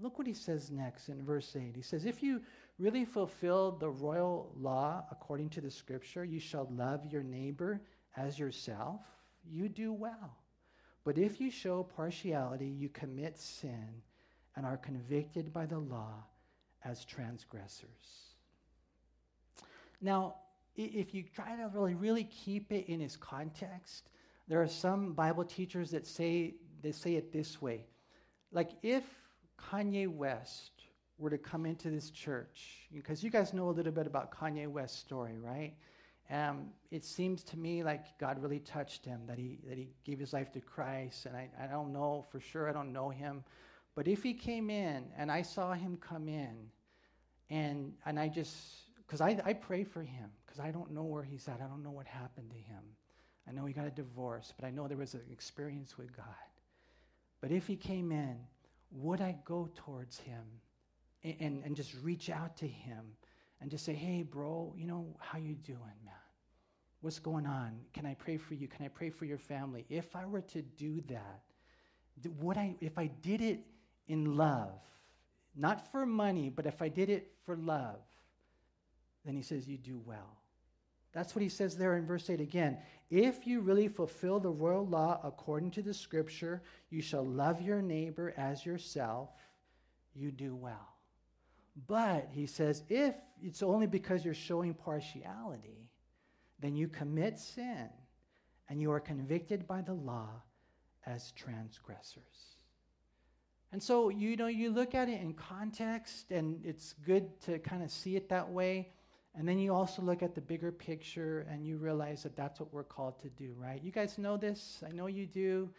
Look 0.00 0.18
what 0.18 0.26
he 0.26 0.34
says 0.34 0.70
next 0.70 1.08
in 1.08 1.22
verse 1.24 1.54
8. 1.56 1.74
He 1.74 1.82
says, 1.82 2.04
If 2.04 2.22
you 2.22 2.42
really 2.78 3.04
fulfill 3.04 3.72
the 3.72 3.90
royal 3.90 4.52
law 4.56 5.04
according 5.10 5.50
to 5.50 5.60
the 5.60 5.70
scripture, 5.70 6.24
you 6.24 6.40
shall 6.40 6.68
love 6.70 7.04
your 7.06 7.22
neighbor 7.22 7.80
as 8.16 8.38
yourself, 8.38 9.00
you 9.44 9.68
do 9.68 9.92
well. 9.92 10.36
But 11.04 11.18
if 11.18 11.40
you 11.40 11.50
show 11.50 11.82
partiality, 11.82 12.66
you 12.66 12.88
commit 12.88 13.38
sin 13.38 14.02
and 14.56 14.66
are 14.66 14.76
convicted 14.76 15.52
by 15.52 15.66
the 15.66 15.78
law 15.78 16.24
as 16.84 17.04
transgressors. 17.04 18.34
Now, 20.00 20.36
if 20.76 21.14
you 21.14 21.24
try 21.34 21.56
to 21.56 21.70
really, 21.74 21.94
really 21.94 22.24
keep 22.24 22.72
it 22.72 22.86
in 22.86 23.00
its 23.00 23.16
context, 23.16 24.08
there 24.48 24.62
are 24.62 24.68
some 24.68 25.12
Bible 25.12 25.44
teachers 25.44 25.90
that 25.90 26.06
say 26.06 26.54
they 26.82 26.92
say 26.92 27.14
it 27.14 27.32
this 27.32 27.60
way. 27.60 27.86
Like 28.52 28.70
if 28.82 29.04
Kanye 29.58 30.08
West 30.08 30.72
were 31.18 31.30
to 31.30 31.38
come 31.38 31.66
into 31.66 31.90
this 31.90 32.10
church, 32.10 32.88
because 32.92 33.22
you 33.22 33.30
guys 33.30 33.52
know 33.52 33.68
a 33.68 33.70
little 33.70 33.92
bit 33.92 34.06
about 34.06 34.34
Kanye 34.34 34.66
West's 34.66 34.98
story, 34.98 35.38
right? 35.38 35.74
Um, 36.30 36.68
it 36.90 37.04
seems 37.04 37.42
to 37.44 37.58
me 37.58 37.82
like 37.82 38.18
God 38.18 38.40
really 38.40 38.60
touched 38.60 39.04
him, 39.04 39.20
that 39.26 39.36
he, 39.36 39.58
that 39.68 39.76
he 39.76 39.90
gave 40.04 40.18
his 40.18 40.32
life 40.32 40.50
to 40.52 40.60
Christ. 40.60 41.26
And 41.26 41.36
I, 41.36 41.48
I 41.62 41.66
don't 41.66 41.92
know 41.92 42.24
for 42.30 42.40
sure, 42.40 42.68
I 42.68 42.72
don't 42.72 42.92
know 42.92 43.10
him. 43.10 43.44
But 43.94 44.08
if 44.08 44.22
he 44.22 44.34
came 44.34 44.70
in 44.70 45.04
and 45.16 45.30
I 45.30 45.42
saw 45.42 45.72
him 45.72 45.98
come 46.00 46.28
in, 46.28 46.70
and, 47.50 47.92
and 48.06 48.18
I 48.18 48.28
just, 48.28 48.56
because 49.06 49.20
I, 49.20 49.40
I 49.44 49.52
pray 49.52 49.84
for 49.84 50.02
him, 50.02 50.30
because 50.46 50.60
I 50.60 50.70
don't 50.70 50.92
know 50.92 51.02
where 51.02 51.24
he's 51.24 51.48
at. 51.48 51.60
I 51.60 51.66
don't 51.66 51.82
know 51.82 51.90
what 51.90 52.06
happened 52.06 52.50
to 52.50 52.56
him. 52.56 52.82
I 53.48 53.52
know 53.52 53.66
he 53.66 53.72
got 53.72 53.86
a 53.86 53.90
divorce, 53.90 54.52
but 54.58 54.66
I 54.66 54.70
know 54.70 54.86
there 54.86 54.96
was 54.96 55.14
an 55.14 55.22
experience 55.30 55.98
with 55.98 56.16
God. 56.16 56.26
But 57.40 57.50
if 57.50 57.66
he 57.66 57.74
came 57.74 58.12
in, 58.12 58.36
would 58.92 59.20
I 59.20 59.36
go 59.44 59.68
towards 59.74 60.18
him 60.18 60.42
and, 61.24 61.36
and, 61.40 61.64
and 61.64 61.76
just 61.76 61.94
reach 62.02 62.30
out 62.30 62.56
to 62.58 62.68
him 62.68 63.04
and 63.60 63.70
just 63.70 63.84
say, 63.84 63.94
hey, 63.94 64.22
bro, 64.22 64.72
you 64.76 64.86
know, 64.86 65.16
how 65.18 65.38
you 65.38 65.54
doing, 65.54 65.78
man? 66.04 66.14
What's 67.00 67.18
going 67.18 67.46
on? 67.46 67.80
Can 67.92 68.06
I 68.06 68.14
pray 68.14 68.36
for 68.36 68.54
you? 68.54 68.68
Can 68.68 68.84
I 68.84 68.88
pray 68.88 69.10
for 69.10 69.24
your 69.24 69.38
family? 69.38 69.86
If 69.88 70.14
I 70.14 70.26
were 70.26 70.42
to 70.42 70.62
do 70.62 71.02
that, 71.08 71.40
would 72.38 72.58
I, 72.58 72.76
if 72.80 72.98
I 72.98 73.06
did 73.06 73.40
it 73.40 73.60
in 74.08 74.36
love, 74.36 74.78
not 75.56 75.90
for 75.90 76.06
money, 76.06 76.48
but 76.48 76.66
if 76.66 76.82
I 76.82 76.88
did 76.88 77.10
it 77.10 77.32
for 77.44 77.56
love, 77.56 78.00
then 79.24 79.34
he 79.34 79.42
says, 79.42 79.68
You 79.68 79.78
do 79.78 80.00
well. 80.04 80.36
That's 81.12 81.34
what 81.34 81.42
he 81.42 81.48
says 81.48 81.76
there 81.76 81.96
in 81.96 82.06
verse 82.06 82.30
8 82.30 82.40
again. 82.40 82.78
If 83.10 83.46
you 83.46 83.60
really 83.60 83.88
fulfill 83.88 84.38
the 84.38 84.50
royal 84.50 84.86
law 84.86 85.20
according 85.24 85.72
to 85.72 85.82
the 85.82 85.92
scripture, 85.92 86.62
you 86.88 87.02
shall 87.02 87.24
love 87.26 87.60
your 87.60 87.82
neighbor 87.82 88.32
as 88.36 88.64
yourself, 88.64 89.30
you 90.14 90.30
do 90.30 90.54
well. 90.54 90.94
But 91.88 92.28
he 92.32 92.46
says, 92.46 92.84
if 92.88 93.14
it's 93.42 93.62
only 93.62 93.86
because 93.88 94.24
you're 94.24 94.34
showing 94.34 94.74
partiality, 94.74 95.90
then 96.60 96.76
you 96.76 96.86
commit 96.86 97.38
sin 97.38 97.88
and 98.68 98.80
you 98.80 98.92
are 98.92 99.00
convicted 99.00 99.66
by 99.66 99.82
the 99.82 99.94
law 99.94 100.28
as 101.06 101.32
transgressors. 101.32 102.59
And 103.72 103.82
so, 103.82 104.08
you 104.08 104.36
know, 104.36 104.48
you 104.48 104.70
look 104.70 104.94
at 104.94 105.08
it 105.08 105.20
in 105.20 105.32
context, 105.34 106.32
and 106.32 106.64
it's 106.64 106.94
good 107.06 107.40
to 107.42 107.58
kind 107.60 107.82
of 107.82 107.90
see 107.90 108.16
it 108.16 108.28
that 108.28 108.48
way. 108.48 108.90
And 109.36 109.46
then 109.46 109.58
you 109.58 109.72
also 109.72 110.02
look 110.02 110.22
at 110.22 110.34
the 110.34 110.40
bigger 110.40 110.72
picture 110.72 111.46
and 111.48 111.64
you 111.64 111.76
realize 111.76 112.24
that 112.24 112.36
that's 112.36 112.58
what 112.58 112.72
we're 112.72 112.82
called 112.82 113.20
to 113.20 113.28
do, 113.28 113.54
right? 113.56 113.80
You 113.82 113.92
guys 113.92 114.18
know 114.18 114.36
this. 114.36 114.82
I 114.84 114.90
know 114.90 115.06
you 115.06 115.26
do. 115.26 115.70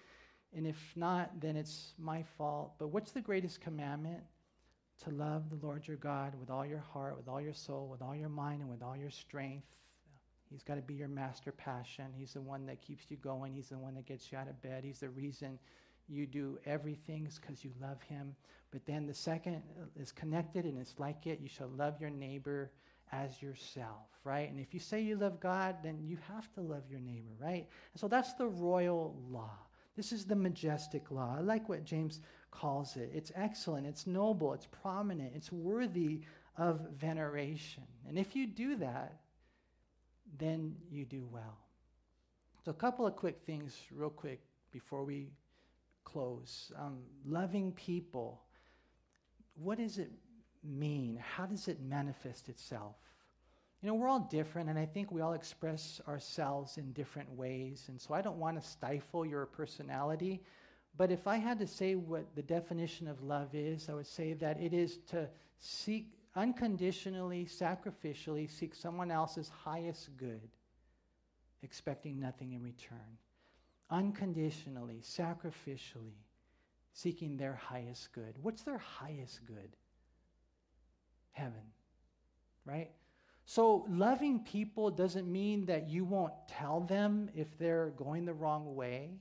And 0.56 0.66
if 0.66 0.78
not, 0.96 1.40
then 1.40 1.56
it's 1.56 1.94
my 1.98 2.24
fault. 2.38 2.74
But 2.80 2.88
what's 2.88 3.12
the 3.12 3.22
greatest 3.22 3.62
commandment? 3.62 4.22
To 5.04 5.10
love 5.10 5.50
the 5.50 5.66
Lord 5.66 5.88
your 5.88 5.98
God 5.98 6.34
with 6.40 6.50
all 6.50 6.66
your 6.66 6.80
heart, 6.80 7.18
with 7.18 7.28
all 7.28 7.42
your 7.42 7.54
soul, 7.54 7.88
with 7.92 8.02
all 8.02 8.16
your 8.16 8.30
mind, 8.30 8.62
and 8.62 8.70
with 8.70 8.84
all 8.84 8.96
your 8.96 9.10
strength. 9.10 9.66
He's 10.50 10.64
got 10.64 10.76
to 10.76 10.82
be 10.82 10.94
your 10.94 11.08
master 11.08 11.52
passion. 11.52 12.06
He's 12.16 12.34
the 12.34 12.42
one 12.42 12.66
that 12.68 12.82
keeps 12.82 13.06
you 13.10 13.18
going. 13.18 13.54
He's 13.54 13.70
the 13.70 13.80
one 13.80 13.96
that 13.96 14.06
gets 14.06 14.32
you 14.32 14.38
out 14.38 14.48
of 14.48 14.62
bed. 14.62 14.84
He's 14.84 15.00
the 15.00 15.10
reason 15.10 15.58
you 16.08 16.26
do 16.26 16.60
everything 16.66 17.28
because 17.42 17.64
you 17.64 17.72
love 17.82 18.02
him. 18.04 18.36
But 18.72 18.86
then 18.86 19.06
the 19.06 19.14
second 19.14 19.62
is 20.00 20.12
connected 20.12 20.66
and 20.66 20.78
it's 20.78 20.96
like 20.98 21.28
it. 21.28 21.40
You 21.42 21.50
shall 21.50 21.70
love 21.70 22.00
your 22.00 22.10
neighbor 22.10 22.72
as 23.12 23.42
yourself, 23.42 24.08
right? 24.24 24.50
And 24.50 24.60
if 24.60 24.74
you 24.74 24.80
say 24.80 25.02
you 25.02 25.18
love 25.18 25.40
God, 25.40 25.78
then 25.84 26.00
you 26.04 26.18
have 26.34 26.52
to 26.54 26.62
love 26.62 26.84
your 26.90 27.02
neighbor, 27.02 27.32
right? 27.40 27.68
And 27.94 28.00
so 28.00 28.08
that's 28.08 28.34
the 28.34 28.48
royal 28.48 29.16
law. 29.30 29.58
This 29.98 30.14
is 30.14 30.26
the 30.26 30.36
majestic 30.36 31.12
law. 31.12 31.36
I 31.38 31.42
like 31.42 31.68
what 31.68 31.84
James 31.84 32.22
calls 32.50 32.96
it. 32.96 33.12
It's 33.14 33.32
excellent, 33.36 33.86
it's 33.86 34.08
noble, 34.08 34.54
it's 34.54 34.68
prominent, 34.68 35.34
it's 35.36 35.52
worthy 35.52 36.22
of 36.58 36.88
veneration. 36.98 37.84
And 38.08 38.18
if 38.18 38.36
you 38.36 38.48
do 38.48 38.78
that, 38.78 39.20
then 40.38 40.76
you 40.90 41.06
do 41.06 41.28
well. 41.32 41.58
So, 42.64 42.72
a 42.72 42.76
couple 42.76 43.06
of 43.08 43.16
quick 43.16 43.42
things, 43.46 43.76
real 43.92 44.10
quick, 44.10 44.40
before 44.72 45.04
we 45.04 45.32
Um, 46.16 47.00
loving 47.26 47.72
people, 47.74 48.42
what 49.56 49.78
does 49.78 49.98
it 49.98 50.12
mean? 50.64 51.18
How 51.36 51.46
does 51.46 51.68
it 51.68 51.82
manifest 51.82 52.50
itself? 52.50 52.96
You 53.82 53.88
know, 53.88 53.96
we're 53.96 54.08
all 54.08 54.28
different, 54.32 54.70
and 54.70 54.78
I 54.78 54.86
think 54.86 55.12
we 55.12 55.22
all 55.22 55.34
express 55.34 56.00
ourselves 56.08 56.78
in 56.78 56.92
different 56.92 57.32
ways. 57.32 57.86
And 57.88 58.00
so 58.00 58.14
I 58.14 58.22
don't 58.22 58.38
want 58.38 58.62
to 58.62 58.68
stifle 58.68 59.26
your 59.26 59.48
personality. 59.48 60.44
But 60.98 61.12
if 61.12 61.26
I 61.26 61.38
had 61.38 61.58
to 61.60 61.68
say 61.68 61.96
what 61.96 62.36
the 62.36 62.44
definition 62.44 63.08
of 63.08 63.24
love 63.24 63.56
is, 63.56 63.90
I 63.90 63.94
would 63.94 64.08
say 64.08 64.34
that 64.34 64.60
it 64.60 64.74
is 64.74 64.98
to 65.10 65.28
seek 65.60 66.14
unconditionally, 66.36 67.46
sacrificially, 67.46 68.50
seek 68.50 68.76
someone 68.76 69.10
else's 69.10 69.50
highest 69.50 70.16
good, 70.18 70.50
expecting 71.64 72.20
nothing 72.20 72.54
in 72.54 72.62
return. 72.62 73.18
Unconditionally, 73.92 75.02
sacrificially, 75.04 76.24
seeking 76.94 77.38
their 77.38 77.56
highest 77.56 78.14
good. 78.14 78.36
What's 78.42 78.64
their 78.64 78.78
highest 78.78 79.46
good? 79.46 79.76
Heaven, 81.34 81.62
right? 82.66 82.90
So, 83.46 83.86
loving 83.90 84.40
people 84.40 84.92
doesn't 84.92 85.30
mean 85.30 85.66
that 85.66 85.90
you 85.90 86.06
won't 86.06 86.34
tell 86.48 86.82
them 86.82 87.30
if 87.36 87.58
they're 87.58 87.90
going 87.98 88.26
the 88.26 88.34
wrong 88.34 88.76
way. 88.76 89.12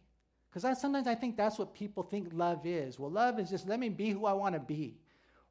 Because 0.52 0.80
sometimes 0.80 1.06
I 1.06 1.14
think 1.14 1.36
that's 1.36 1.58
what 1.58 1.74
people 1.74 2.02
think 2.02 2.28
love 2.32 2.66
is. 2.66 2.98
Well, 2.98 3.10
love 3.10 3.38
is 3.38 3.50
just 3.50 3.68
let 3.68 3.78
me 3.78 3.88
be 3.88 4.10
who 4.10 4.26
I 4.26 4.32
want 4.32 4.54
to 4.54 4.60
be. 4.60 4.98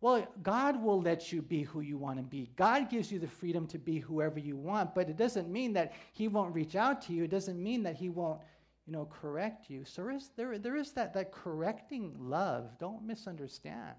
Well, 0.01 0.25
God 0.41 0.81
will 0.81 1.01
let 1.01 1.31
you 1.33 1.41
be 1.41 1.63
who 1.63 1.81
you 1.81 1.97
want 1.97 2.17
to 2.17 2.23
be. 2.23 2.49
God 2.55 2.89
gives 2.89 3.11
you 3.11 3.19
the 3.19 3.27
freedom 3.27 3.67
to 3.67 3.77
be 3.77 3.99
whoever 3.99 4.39
you 4.39 4.55
want, 4.55 4.95
but 4.95 5.09
it 5.09 5.17
doesn't 5.17 5.49
mean 5.49 5.73
that 5.73 5.93
He 6.13 6.27
won't 6.27 6.53
reach 6.53 6.75
out 6.75 7.01
to 7.03 7.13
you. 7.13 7.25
It 7.25 7.31
doesn't 7.31 7.61
mean 7.61 7.83
that 7.83 7.95
He 7.95 8.09
won't, 8.09 8.39
you 8.89 8.95
know, 8.95 9.07
correct 9.21 9.69
you. 9.69 9.85
So 9.85 10.01
there 10.01 10.11
is, 10.11 10.31
there, 10.35 10.57
there 10.57 10.75
is 10.75 10.93
that, 10.93 11.13
that 11.13 11.31
correcting 11.31 12.15
love. 12.17 12.79
Don't 12.79 13.05
misunderstand. 13.05 13.95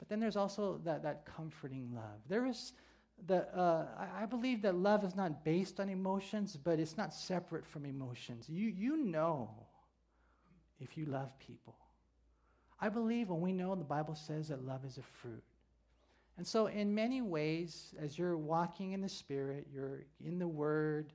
But 0.00 0.08
then 0.08 0.18
there's 0.18 0.34
also 0.34 0.80
that, 0.84 1.04
that 1.04 1.24
comforting 1.24 1.88
love. 1.94 2.18
There 2.28 2.46
is 2.46 2.72
the, 3.28 3.46
uh, 3.56 3.86
I, 3.96 4.24
I 4.24 4.26
believe 4.26 4.60
that 4.62 4.74
love 4.74 5.04
is 5.04 5.14
not 5.14 5.44
based 5.44 5.78
on 5.78 5.88
emotions, 5.88 6.56
but 6.56 6.80
it's 6.80 6.96
not 6.96 7.14
separate 7.14 7.64
from 7.64 7.84
emotions. 7.86 8.48
You, 8.48 8.66
you 8.70 8.96
know 8.96 9.48
if 10.80 10.96
you 10.98 11.04
love 11.06 11.38
people. 11.38 11.76
I 12.80 12.88
believe 12.88 13.28
when 13.28 13.40
we 13.40 13.52
know 13.52 13.76
the 13.76 13.84
Bible 13.84 14.16
says 14.16 14.48
that 14.48 14.66
love 14.66 14.84
is 14.84 14.98
a 14.98 15.02
fruit. 15.02 15.44
And 16.38 16.46
so, 16.46 16.66
in 16.66 16.92
many 16.92 17.20
ways, 17.22 17.94
as 18.02 18.18
you're 18.18 18.36
walking 18.36 18.92
in 18.92 19.00
the 19.00 19.08
Spirit, 19.08 19.68
you're 19.72 20.06
in 20.24 20.38
the 20.38 20.48
Word, 20.48 21.12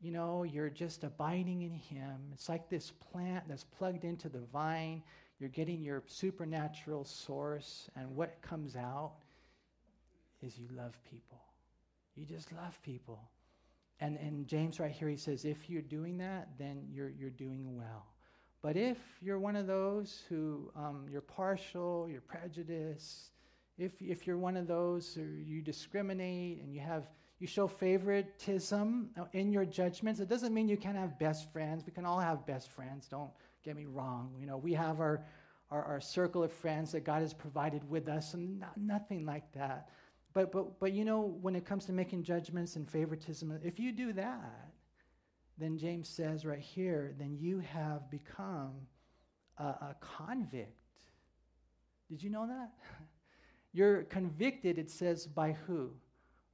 you 0.00 0.12
know, 0.12 0.44
you're 0.44 0.70
just 0.70 1.04
abiding 1.04 1.62
in 1.62 1.72
Him. 1.72 2.16
It's 2.32 2.48
like 2.48 2.68
this 2.68 2.92
plant 3.12 3.44
that's 3.48 3.64
plugged 3.64 4.04
into 4.04 4.28
the 4.28 4.40
vine. 4.52 5.02
You're 5.40 5.48
getting 5.50 5.82
your 5.82 6.02
supernatural 6.06 7.04
source, 7.04 7.88
and 7.96 8.14
what 8.14 8.40
comes 8.42 8.76
out 8.76 9.14
is 10.42 10.58
you 10.58 10.68
love 10.76 10.98
people. 11.08 11.40
You 12.14 12.24
just 12.24 12.52
love 12.52 12.80
people. 12.82 13.20
And, 14.00 14.16
and 14.18 14.46
James 14.46 14.78
right 14.78 14.92
here, 14.92 15.08
he 15.08 15.16
says, 15.16 15.44
if 15.44 15.68
you're 15.68 15.82
doing 15.82 16.18
that, 16.18 16.48
then 16.58 16.86
you're, 16.92 17.10
you're 17.10 17.30
doing 17.30 17.76
well. 17.76 18.06
But 18.62 18.76
if 18.76 18.98
you're 19.20 19.38
one 19.38 19.56
of 19.56 19.66
those 19.66 20.22
who 20.28 20.70
um, 20.76 21.06
you're 21.10 21.20
partial, 21.20 22.08
you're 22.10 22.20
prejudiced, 22.20 23.30
if, 23.76 23.92
if 24.00 24.26
you're 24.26 24.38
one 24.38 24.56
of 24.56 24.66
those 24.66 25.14
who 25.14 25.22
you 25.22 25.62
discriminate 25.62 26.60
and 26.60 26.74
you 26.74 26.80
have 26.80 27.04
you 27.38 27.46
show 27.46 27.68
favoritism 27.68 29.10
in 29.32 29.52
your 29.52 29.64
judgments, 29.64 30.18
it 30.20 30.28
doesn't 30.28 30.52
mean 30.52 30.68
you 30.68 30.76
can't 30.76 30.96
have 30.96 31.18
best 31.18 31.52
friends. 31.52 31.84
We 31.86 31.92
can 31.92 32.04
all 32.04 32.18
have 32.18 32.44
best 32.46 32.70
friends. 32.70 33.06
Don't 33.06 33.30
get 33.64 33.76
me 33.76 33.86
wrong. 33.86 34.32
You 34.38 34.46
know, 34.46 34.56
we 34.56 34.72
have 34.74 35.00
our, 35.00 35.24
our, 35.70 35.84
our 35.84 36.00
circle 36.00 36.42
of 36.42 36.52
friends 36.52 36.90
that 36.92 37.04
God 37.04 37.22
has 37.22 37.32
provided 37.32 37.88
with 37.88 38.08
us, 38.08 38.34
and 38.34 38.58
not, 38.58 38.76
nothing 38.76 39.24
like 39.24 39.52
that. 39.52 39.88
But, 40.32 40.50
but, 40.50 40.80
but 40.80 40.92
you 40.92 41.04
know, 41.04 41.36
when 41.40 41.54
it 41.54 41.64
comes 41.64 41.84
to 41.86 41.92
making 41.92 42.24
judgments 42.24 42.76
and 42.76 42.88
favoritism, 42.88 43.58
if 43.62 43.78
you 43.78 43.92
do 43.92 44.12
that, 44.14 44.72
then 45.58 45.78
James 45.78 46.08
says 46.08 46.44
right 46.44 46.58
here, 46.58 47.14
then 47.18 47.36
you 47.38 47.60
have 47.60 48.10
become 48.10 48.72
a, 49.58 49.64
a 49.64 49.96
convict. 50.00 50.74
Did 52.08 52.22
you 52.22 52.30
know 52.30 52.46
that? 52.46 52.72
You're 53.72 54.04
convicted, 54.04 54.78
it 54.78 54.90
says, 54.90 55.26
by 55.26 55.52
who? 55.52 55.90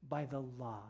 By 0.08 0.26
the 0.26 0.40
law 0.40 0.82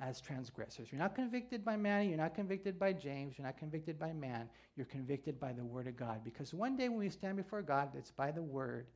as 0.00 0.20
transgressors. 0.20 0.92
You're 0.92 1.00
not 1.00 1.14
convicted 1.14 1.64
by 1.64 1.76
man, 1.76 2.08
you're 2.08 2.18
not 2.18 2.34
convicted 2.34 2.78
by 2.78 2.92
James, 2.92 3.36
you're 3.36 3.46
not 3.46 3.58
convicted 3.58 3.98
by 3.98 4.12
man, 4.12 4.48
you're 4.76 4.86
convicted 4.86 5.40
by 5.40 5.52
the 5.52 5.64
Word 5.64 5.88
of 5.88 5.96
God. 5.96 6.22
Because 6.22 6.54
one 6.54 6.76
day 6.76 6.88
when 6.88 6.98
we 6.98 7.08
stand 7.08 7.36
before 7.36 7.62
God, 7.62 7.90
it's 7.96 8.12
by 8.12 8.30
the 8.30 8.42
Word, 8.42 8.86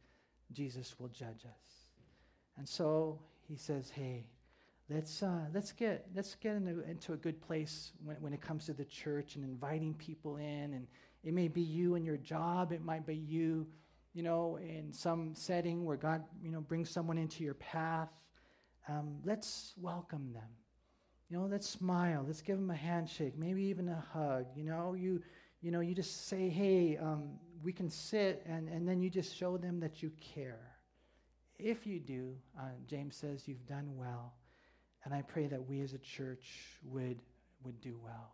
Jesus 0.52 0.94
will 0.98 1.08
judge 1.08 1.44
us. 1.44 1.86
And 2.56 2.68
so 2.68 3.18
he 3.48 3.56
says, 3.56 3.90
hey, 3.90 4.26
let's, 4.88 5.22
uh, 5.22 5.46
let's 5.52 5.72
get, 5.72 6.06
let's 6.14 6.34
get 6.36 6.54
into, 6.54 6.88
into 6.88 7.14
a 7.14 7.16
good 7.16 7.40
place 7.40 7.92
when, 8.04 8.16
when 8.16 8.32
it 8.32 8.40
comes 8.40 8.66
to 8.66 8.72
the 8.72 8.84
church 8.84 9.34
and 9.34 9.44
inviting 9.44 9.94
people 9.94 10.36
in. 10.36 10.74
And 10.74 10.86
it 11.24 11.34
may 11.34 11.48
be 11.48 11.62
you 11.62 11.96
and 11.96 12.04
your 12.04 12.16
job, 12.18 12.72
it 12.72 12.84
might 12.84 13.06
be 13.06 13.16
you, 13.16 13.66
you 14.14 14.22
know, 14.22 14.58
in 14.62 14.92
some 14.92 15.34
setting 15.34 15.84
where 15.84 15.96
God, 15.96 16.22
you 16.42 16.50
know, 16.50 16.60
brings 16.60 16.90
someone 16.90 17.18
into 17.18 17.42
your 17.42 17.54
path. 17.54 18.10
Um, 18.88 19.18
let's 19.24 19.74
welcome 19.80 20.32
them. 20.32 20.48
You 21.28 21.38
know, 21.38 21.46
let's 21.46 21.68
smile. 21.68 22.24
Let's 22.26 22.42
give 22.42 22.58
them 22.58 22.70
a 22.70 22.76
handshake, 22.76 23.38
maybe 23.38 23.62
even 23.62 23.88
a 23.88 24.04
hug. 24.12 24.46
You 24.54 24.64
know, 24.64 24.94
you, 24.94 25.22
you 25.60 25.70
know, 25.70 25.80
you 25.80 25.94
just 25.94 26.28
say, 26.28 26.48
hey, 26.48 26.98
um, 26.98 27.38
we 27.62 27.72
can 27.72 27.88
sit, 27.88 28.42
and, 28.46 28.68
and 28.68 28.86
then 28.86 29.00
you 29.00 29.08
just 29.08 29.34
show 29.34 29.56
them 29.56 29.80
that 29.80 30.02
you 30.02 30.10
care. 30.20 30.76
If 31.58 31.86
you 31.86 32.00
do, 32.00 32.36
uh, 32.58 32.64
James 32.86 33.16
says, 33.16 33.46
you've 33.46 33.66
done 33.66 33.96
well. 33.96 34.34
And 35.04 35.14
I 35.14 35.22
pray 35.22 35.46
that 35.46 35.68
we 35.68 35.80
as 35.80 35.94
a 35.94 35.98
church 35.98 36.78
would, 36.84 37.20
would 37.64 37.80
do 37.80 37.98
well. 38.02 38.32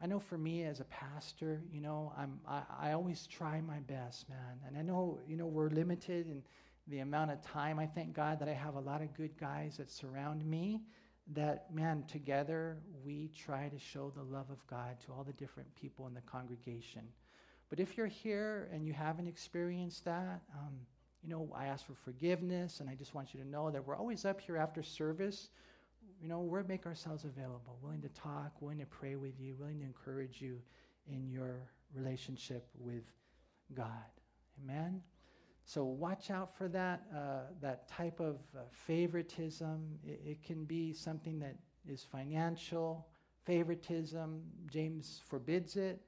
I 0.00 0.06
know 0.06 0.20
for 0.20 0.36
me 0.36 0.62
as 0.64 0.80
a 0.80 0.84
pastor, 0.84 1.62
you 1.72 1.80
know, 1.80 2.12
I'm, 2.16 2.38
I, 2.46 2.62
I 2.80 2.92
always 2.92 3.26
try 3.26 3.60
my 3.60 3.78
best, 3.80 4.28
man. 4.28 4.60
And 4.66 4.76
I 4.76 4.82
know, 4.82 5.20
you 5.26 5.36
know, 5.36 5.46
we're 5.46 5.70
limited 5.70 6.26
in 6.26 6.42
the 6.88 7.00
amount 7.00 7.30
of 7.30 7.42
time. 7.42 7.78
I 7.78 7.86
thank 7.86 8.14
God 8.14 8.38
that 8.40 8.48
I 8.48 8.52
have 8.52 8.74
a 8.74 8.80
lot 8.80 9.02
of 9.02 9.14
good 9.14 9.36
guys 9.38 9.76
that 9.78 9.90
surround 9.90 10.44
me 10.44 10.82
that, 11.34 11.74
man, 11.74 12.04
together 12.06 12.76
we 13.04 13.30
try 13.36 13.68
to 13.68 13.78
show 13.78 14.10
the 14.10 14.22
love 14.22 14.50
of 14.50 14.64
God 14.68 15.00
to 15.06 15.12
all 15.12 15.24
the 15.24 15.32
different 15.32 15.74
people 15.74 16.06
in 16.06 16.14
the 16.14 16.20
congregation. 16.20 17.02
But 17.68 17.80
if 17.80 17.96
you're 17.96 18.06
here 18.06 18.68
and 18.72 18.86
you 18.86 18.92
haven't 18.92 19.26
experienced 19.26 20.04
that, 20.04 20.42
um, 20.54 20.74
you 21.22 21.28
know, 21.28 21.48
I 21.56 21.66
ask 21.66 21.84
for 21.84 21.94
forgiveness, 22.04 22.78
and 22.78 22.88
I 22.88 22.94
just 22.94 23.14
want 23.14 23.34
you 23.34 23.42
to 23.42 23.48
know 23.48 23.70
that 23.70 23.84
we're 23.84 23.96
always 23.96 24.24
up 24.24 24.40
here 24.40 24.56
after 24.56 24.82
service. 24.82 25.48
You 26.22 26.28
know, 26.28 26.38
we'll 26.38 26.62
make 26.68 26.86
ourselves 26.86 27.24
available, 27.24 27.78
willing 27.82 28.02
to 28.02 28.08
talk, 28.10 28.52
willing 28.60 28.78
to 28.78 28.86
pray 28.86 29.16
with 29.16 29.40
you, 29.40 29.56
willing 29.58 29.80
to 29.80 29.84
encourage 29.84 30.40
you 30.40 30.60
in 31.08 31.28
your 31.28 31.68
relationship 31.94 32.68
with 32.78 33.02
God. 33.74 33.88
Amen? 34.62 35.02
So 35.66 35.84
watch 35.84 36.30
out 36.30 36.56
for 36.56 36.68
that, 36.68 37.02
uh, 37.12 37.40
that 37.60 37.88
type 37.88 38.20
of 38.20 38.36
uh, 38.56 38.60
favoritism. 38.70 39.98
It, 40.06 40.20
it 40.24 40.42
can 40.44 40.64
be 40.64 40.92
something 40.92 41.40
that 41.40 41.56
is 41.88 42.04
financial 42.04 43.08
favoritism. 43.44 44.42
James 44.70 45.20
forbids 45.26 45.76
it. 45.76 46.00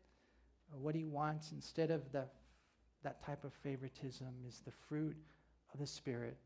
What 0.71 0.95
he 0.95 1.05
wants 1.05 1.51
instead 1.53 1.91
of 1.91 2.11
the 2.13 2.25
that 3.05 3.23
type 3.23 3.45
of 3.45 3.53
favoritism 3.53 4.29
is 4.47 4.61
the 4.65 4.73
fruit 4.89 5.17
of 5.73 5.81
the 5.81 5.87
Spirit, 5.87 6.37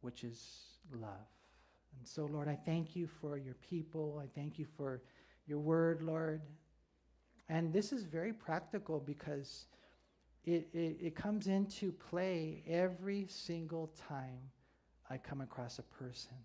which 0.00 0.24
is 0.24 0.78
love. 0.92 1.28
And 1.98 2.06
so, 2.06 2.24
Lord, 2.24 2.48
I 2.48 2.58
thank 2.64 2.96
you 2.96 3.06
for 3.06 3.36
your 3.36 3.54
people. 3.54 4.20
I 4.22 4.26
thank 4.34 4.58
you 4.58 4.66
for 4.76 5.02
your 5.46 5.58
word, 5.58 6.02
Lord. 6.02 6.40
And 7.48 7.72
this 7.72 7.92
is 7.92 8.04
very 8.04 8.32
practical 8.32 9.00
because 9.00 9.66
it, 10.44 10.68
it, 10.72 10.96
it, 11.00 11.14
comes 11.14 11.46
into 11.46 11.92
play 11.92 12.62
every 12.66 13.26
single 13.28 13.92
time 14.08 14.40
I 15.10 15.18
come 15.18 15.40
across 15.40 15.78
a 15.78 15.82
person. 15.82 16.36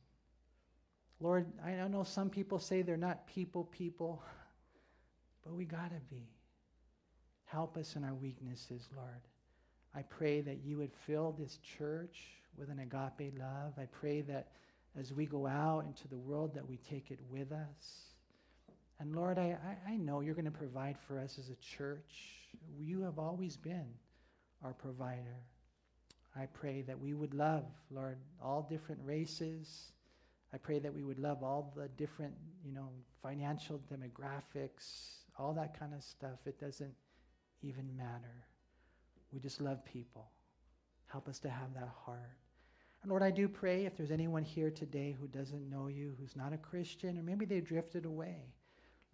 Lord, 1.22 1.46
I 1.64 1.72
know 1.88 2.04
some 2.04 2.30
people 2.30 2.60
say 2.60 2.82
they're 2.82 2.98
not 2.98 3.26
people, 3.26 3.64
people, 3.66 4.22
but 5.44 5.54
we 5.54 5.66
got 5.66 5.92
to 5.92 6.02
be. 6.10 6.28
Help 7.46 7.78
us 7.78 7.96
in 7.96 8.04
our 8.04 8.14
weaknesses, 8.14 8.90
Lord. 8.96 9.22
I 9.96 10.02
pray 10.02 10.42
that 10.42 10.58
you 10.66 10.78
would 10.78 10.92
fill 11.06 11.32
this 11.32 11.58
church 11.78 12.18
with 12.58 12.70
an 12.70 12.80
agape 12.80 13.40
love. 13.40 13.74
I 13.78 13.86
pray 13.86 14.22
that 14.22 14.50
as 14.98 15.14
we 15.14 15.26
go 15.26 15.48
out 15.48 15.86
into 15.86 16.08
the 16.08 16.18
world 16.18 16.54
that 16.56 16.68
we 16.68 16.78
take 16.78 17.12
it 17.12 17.20
with 17.30 17.52
us. 17.52 18.15
And 19.00 19.16
Lord, 19.16 19.38
I, 19.38 19.58
I, 19.88 19.92
I 19.92 19.98
know 19.98 20.22
you're 20.22 20.36
going 20.36 20.46
to 20.46 20.52
provide 20.52 20.98
for 20.98 21.20
us 21.20 21.38
as 21.38 21.50
a 21.50 21.56
church. 21.56 22.48
You 22.80 23.02
have 23.02 23.20
always 23.20 23.58
been 23.58 23.88
our 24.64 24.74
provider. 24.74 25.44
I 26.36 26.46
pray 26.48 26.82
that 26.84 27.00
we 27.00 27.14
would 27.14 27.34
love, 27.34 27.66
Lord, 27.92 28.18
all 28.44 28.66
different 28.70 29.02
races. 29.04 29.92
I 30.54 30.58
pray 30.58 30.80
that 30.80 30.94
we 30.94 31.04
would 31.04 31.20
love 31.20 31.44
all 31.44 31.74
the 31.76 31.88
different, 31.98 32.34
you 32.64 32.74
know, 32.74 32.90
financial 33.22 33.82
demographics, 33.92 35.20
all 35.38 35.54
that 35.54 35.78
kind 35.78 35.94
of 35.94 36.04
stuff. 36.04 36.40
It 36.46 36.60
doesn't 36.60 36.94
even 37.62 37.96
matter. 37.98 38.46
We 39.34 39.40
just 39.40 39.60
love 39.62 39.84
people. 39.86 40.30
Help 41.08 41.28
us 41.28 41.40
to 41.40 41.50
have 41.50 41.74
that 41.74 41.90
heart. 42.06 42.38
And 43.02 43.10
Lord, 43.10 43.24
I 43.24 43.32
do 43.32 43.48
pray 43.48 43.86
if 43.86 43.96
there's 43.96 44.12
anyone 44.12 44.44
here 44.44 44.72
today 44.72 45.16
who 45.20 45.28
doesn't 45.28 45.70
know 45.70 45.88
you, 45.88 46.16
who's 46.20 46.36
not 46.36 46.54
a 46.54 46.58
Christian, 46.58 47.18
or 47.18 47.22
maybe 47.24 47.46
they 47.46 47.60
drifted 47.60 48.06
away, 48.06 48.54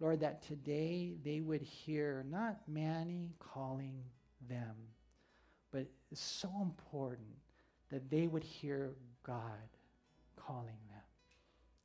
Lord, 0.02 0.18
that 0.18 0.42
today 0.42 1.14
they 1.24 1.40
would 1.40 1.62
hear 1.62 2.26
not 2.28 2.56
Manny 2.66 3.30
calling 3.38 4.02
them, 4.48 4.74
but 5.70 5.86
it's 6.10 6.20
so 6.20 6.50
important 6.60 7.36
that 7.88 8.10
they 8.10 8.26
would 8.26 8.42
hear 8.42 8.94
God 9.22 9.68
calling 10.34 10.80
them. 10.90 11.04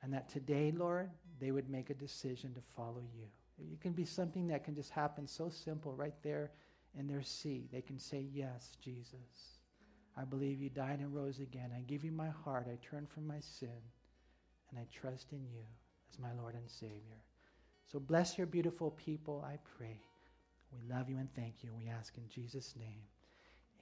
And 0.01 0.11
that 0.13 0.29
today, 0.29 0.73
Lord, 0.75 1.11
they 1.39 1.51
would 1.51 1.69
make 1.69 1.91
a 1.91 1.93
decision 1.93 2.55
to 2.55 2.61
follow 2.75 3.03
you. 3.15 3.27
It 3.71 3.81
can 3.81 3.93
be 3.93 4.05
something 4.05 4.47
that 4.47 4.63
can 4.63 4.73
just 4.73 4.89
happen 4.89 5.27
so 5.27 5.47
simple 5.49 5.93
right 5.93 6.15
there 6.23 6.49
in 6.97 7.07
their 7.07 7.21
seat. 7.21 7.71
They 7.71 7.81
can 7.81 7.99
say, 7.99 8.25
Yes, 8.33 8.77
Jesus. 8.83 9.59
I 10.19 10.23
believe 10.23 10.59
you 10.59 10.69
died 10.69 11.01
and 11.01 11.13
rose 11.13 11.37
again. 11.39 11.69
I 11.75 11.81
give 11.81 12.03
you 12.03 12.11
my 12.11 12.29
heart. 12.29 12.65
I 12.67 12.83
turn 12.83 13.05
from 13.05 13.27
my 13.27 13.39
sin, 13.39 13.69
and 14.71 14.79
I 14.79 14.87
trust 14.91 15.31
in 15.33 15.45
you 15.45 15.61
as 16.11 16.17
my 16.17 16.33
Lord 16.33 16.55
and 16.55 16.67
Savior. 16.67 17.21
So 17.91 17.99
bless 17.99 18.37
your 18.37 18.47
beautiful 18.47 18.91
people, 18.91 19.45
I 19.47 19.57
pray. 19.77 20.01
We 20.73 20.93
love 20.93 21.09
you 21.09 21.17
and 21.17 21.33
thank 21.35 21.63
you. 21.63 21.69
We 21.77 21.87
ask 21.87 22.17
in 22.17 22.27
Jesus' 22.27 22.75
name. 22.77 23.01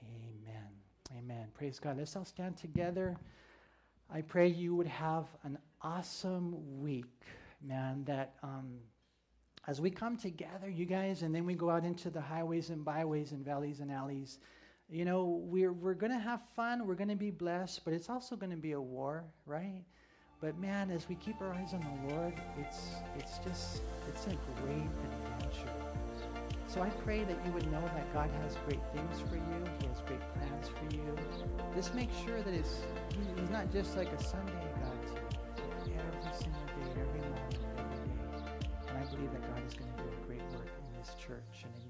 Amen. 0.02 1.18
Amen. 1.18 1.48
Praise 1.54 1.80
God. 1.80 1.98
Let's 1.98 2.14
all 2.14 2.24
stand 2.24 2.56
together. 2.56 3.16
I 4.12 4.20
pray 4.20 4.46
you 4.46 4.76
would 4.76 4.86
have 4.86 5.26
an 5.42 5.58
awesome 5.82 6.80
week, 6.80 7.24
man. 7.60 8.04
That 8.04 8.34
um, 8.42 8.78
as 9.66 9.80
we 9.80 9.90
come 9.90 10.16
together, 10.16 10.70
you 10.70 10.84
guys, 10.84 11.22
and 11.22 11.34
then 11.34 11.44
we 11.44 11.54
go 11.54 11.70
out 11.70 11.84
into 11.84 12.08
the 12.08 12.20
highways 12.20 12.70
and 12.70 12.84
byways 12.84 13.32
and 13.32 13.44
valleys 13.44 13.80
and 13.80 13.90
alleys, 13.90 14.38
you 14.88 15.04
know, 15.04 15.42
we're, 15.42 15.72
we're 15.72 15.94
going 15.94 16.12
to 16.12 16.18
have 16.18 16.40
fun. 16.54 16.86
We're 16.86 16.94
going 16.94 17.08
to 17.08 17.16
be 17.16 17.32
blessed, 17.32 17.84
but 17.84 17.92
it's 17.92 18.08
also 18.08 18.36
going 18.36 18.50
to 18.50 18.56
be 18.56 18.72
a 18.72 18.80
war, 18.80 19.24
right? 19.44 19.82
But 20.40 20.58
man, 20.58 20.90
as 20.90 21.08
we 21.08 21.14
keep 21.14 21.40
our 21.40 21.52
eyes 21.52 21.72
on 21.72 21.80
the 21.80 22.14
Lord, 22.14 22.34
it's, 22.58 22.90
it's 23.18 23.38
just, 23.38 23.82
it's 24.08 24.26
a 24.26 24.36
great 24.60 24.84
adventure. 25.40 25.72
So 26.68 26.82
I 26.82 26.90
pray 26.90 27.24
that 27.24 27.36
you 27.46 27.52
would 27.52 27.70
know 27.72 27.80
that 27.80 28.12
God 28.12 28.28
has 28.42 28.56
great 28.66 28.82
things 28.92 29.20
for 29.30 29.36
you. 29.36 29.64
He 29.80 29.86
has 29.86 30.00
great 30.06 30.20
plans 30.34 30.68
for 30.68 30.94
you. 30.94 31.02
Just 31.74 31.94
make 31.94 32.10
sure 32.26 32.42
that 32.42 32.52
it's, 32.52 32.82
he's 33.40 33.50
not 33.50 33.72
just 33.72 33.96
like 33.96 34.12
a 34.12 34.22
Sunday 34.22 34.52
God 34.52 35.06
to 35.06 35.90
you. 35.90 35.96
Every 35.96 36.36
single 36.36 36.66
day, 36.66 36.90
every 37.00 37.20
moment, 37.20 37.58
every 37.78 37.96
day. 37.96 38.88
And 38.88 38.98
I 38.98 39.04
believe 39.10 39.32
that 39.32 39.54
God 39.54 39.66
is 39.66 39.72
going 39.72 39.90
to 39.96 40.02
do 40.02 40.08
a 40.08 40.26
great 40.26 40.42
work 40.52 40.68
in 40.68 41.00
this 41.00 41.14
church 41.14 41.64
and 41.64 41.74
in. 41.76 41.85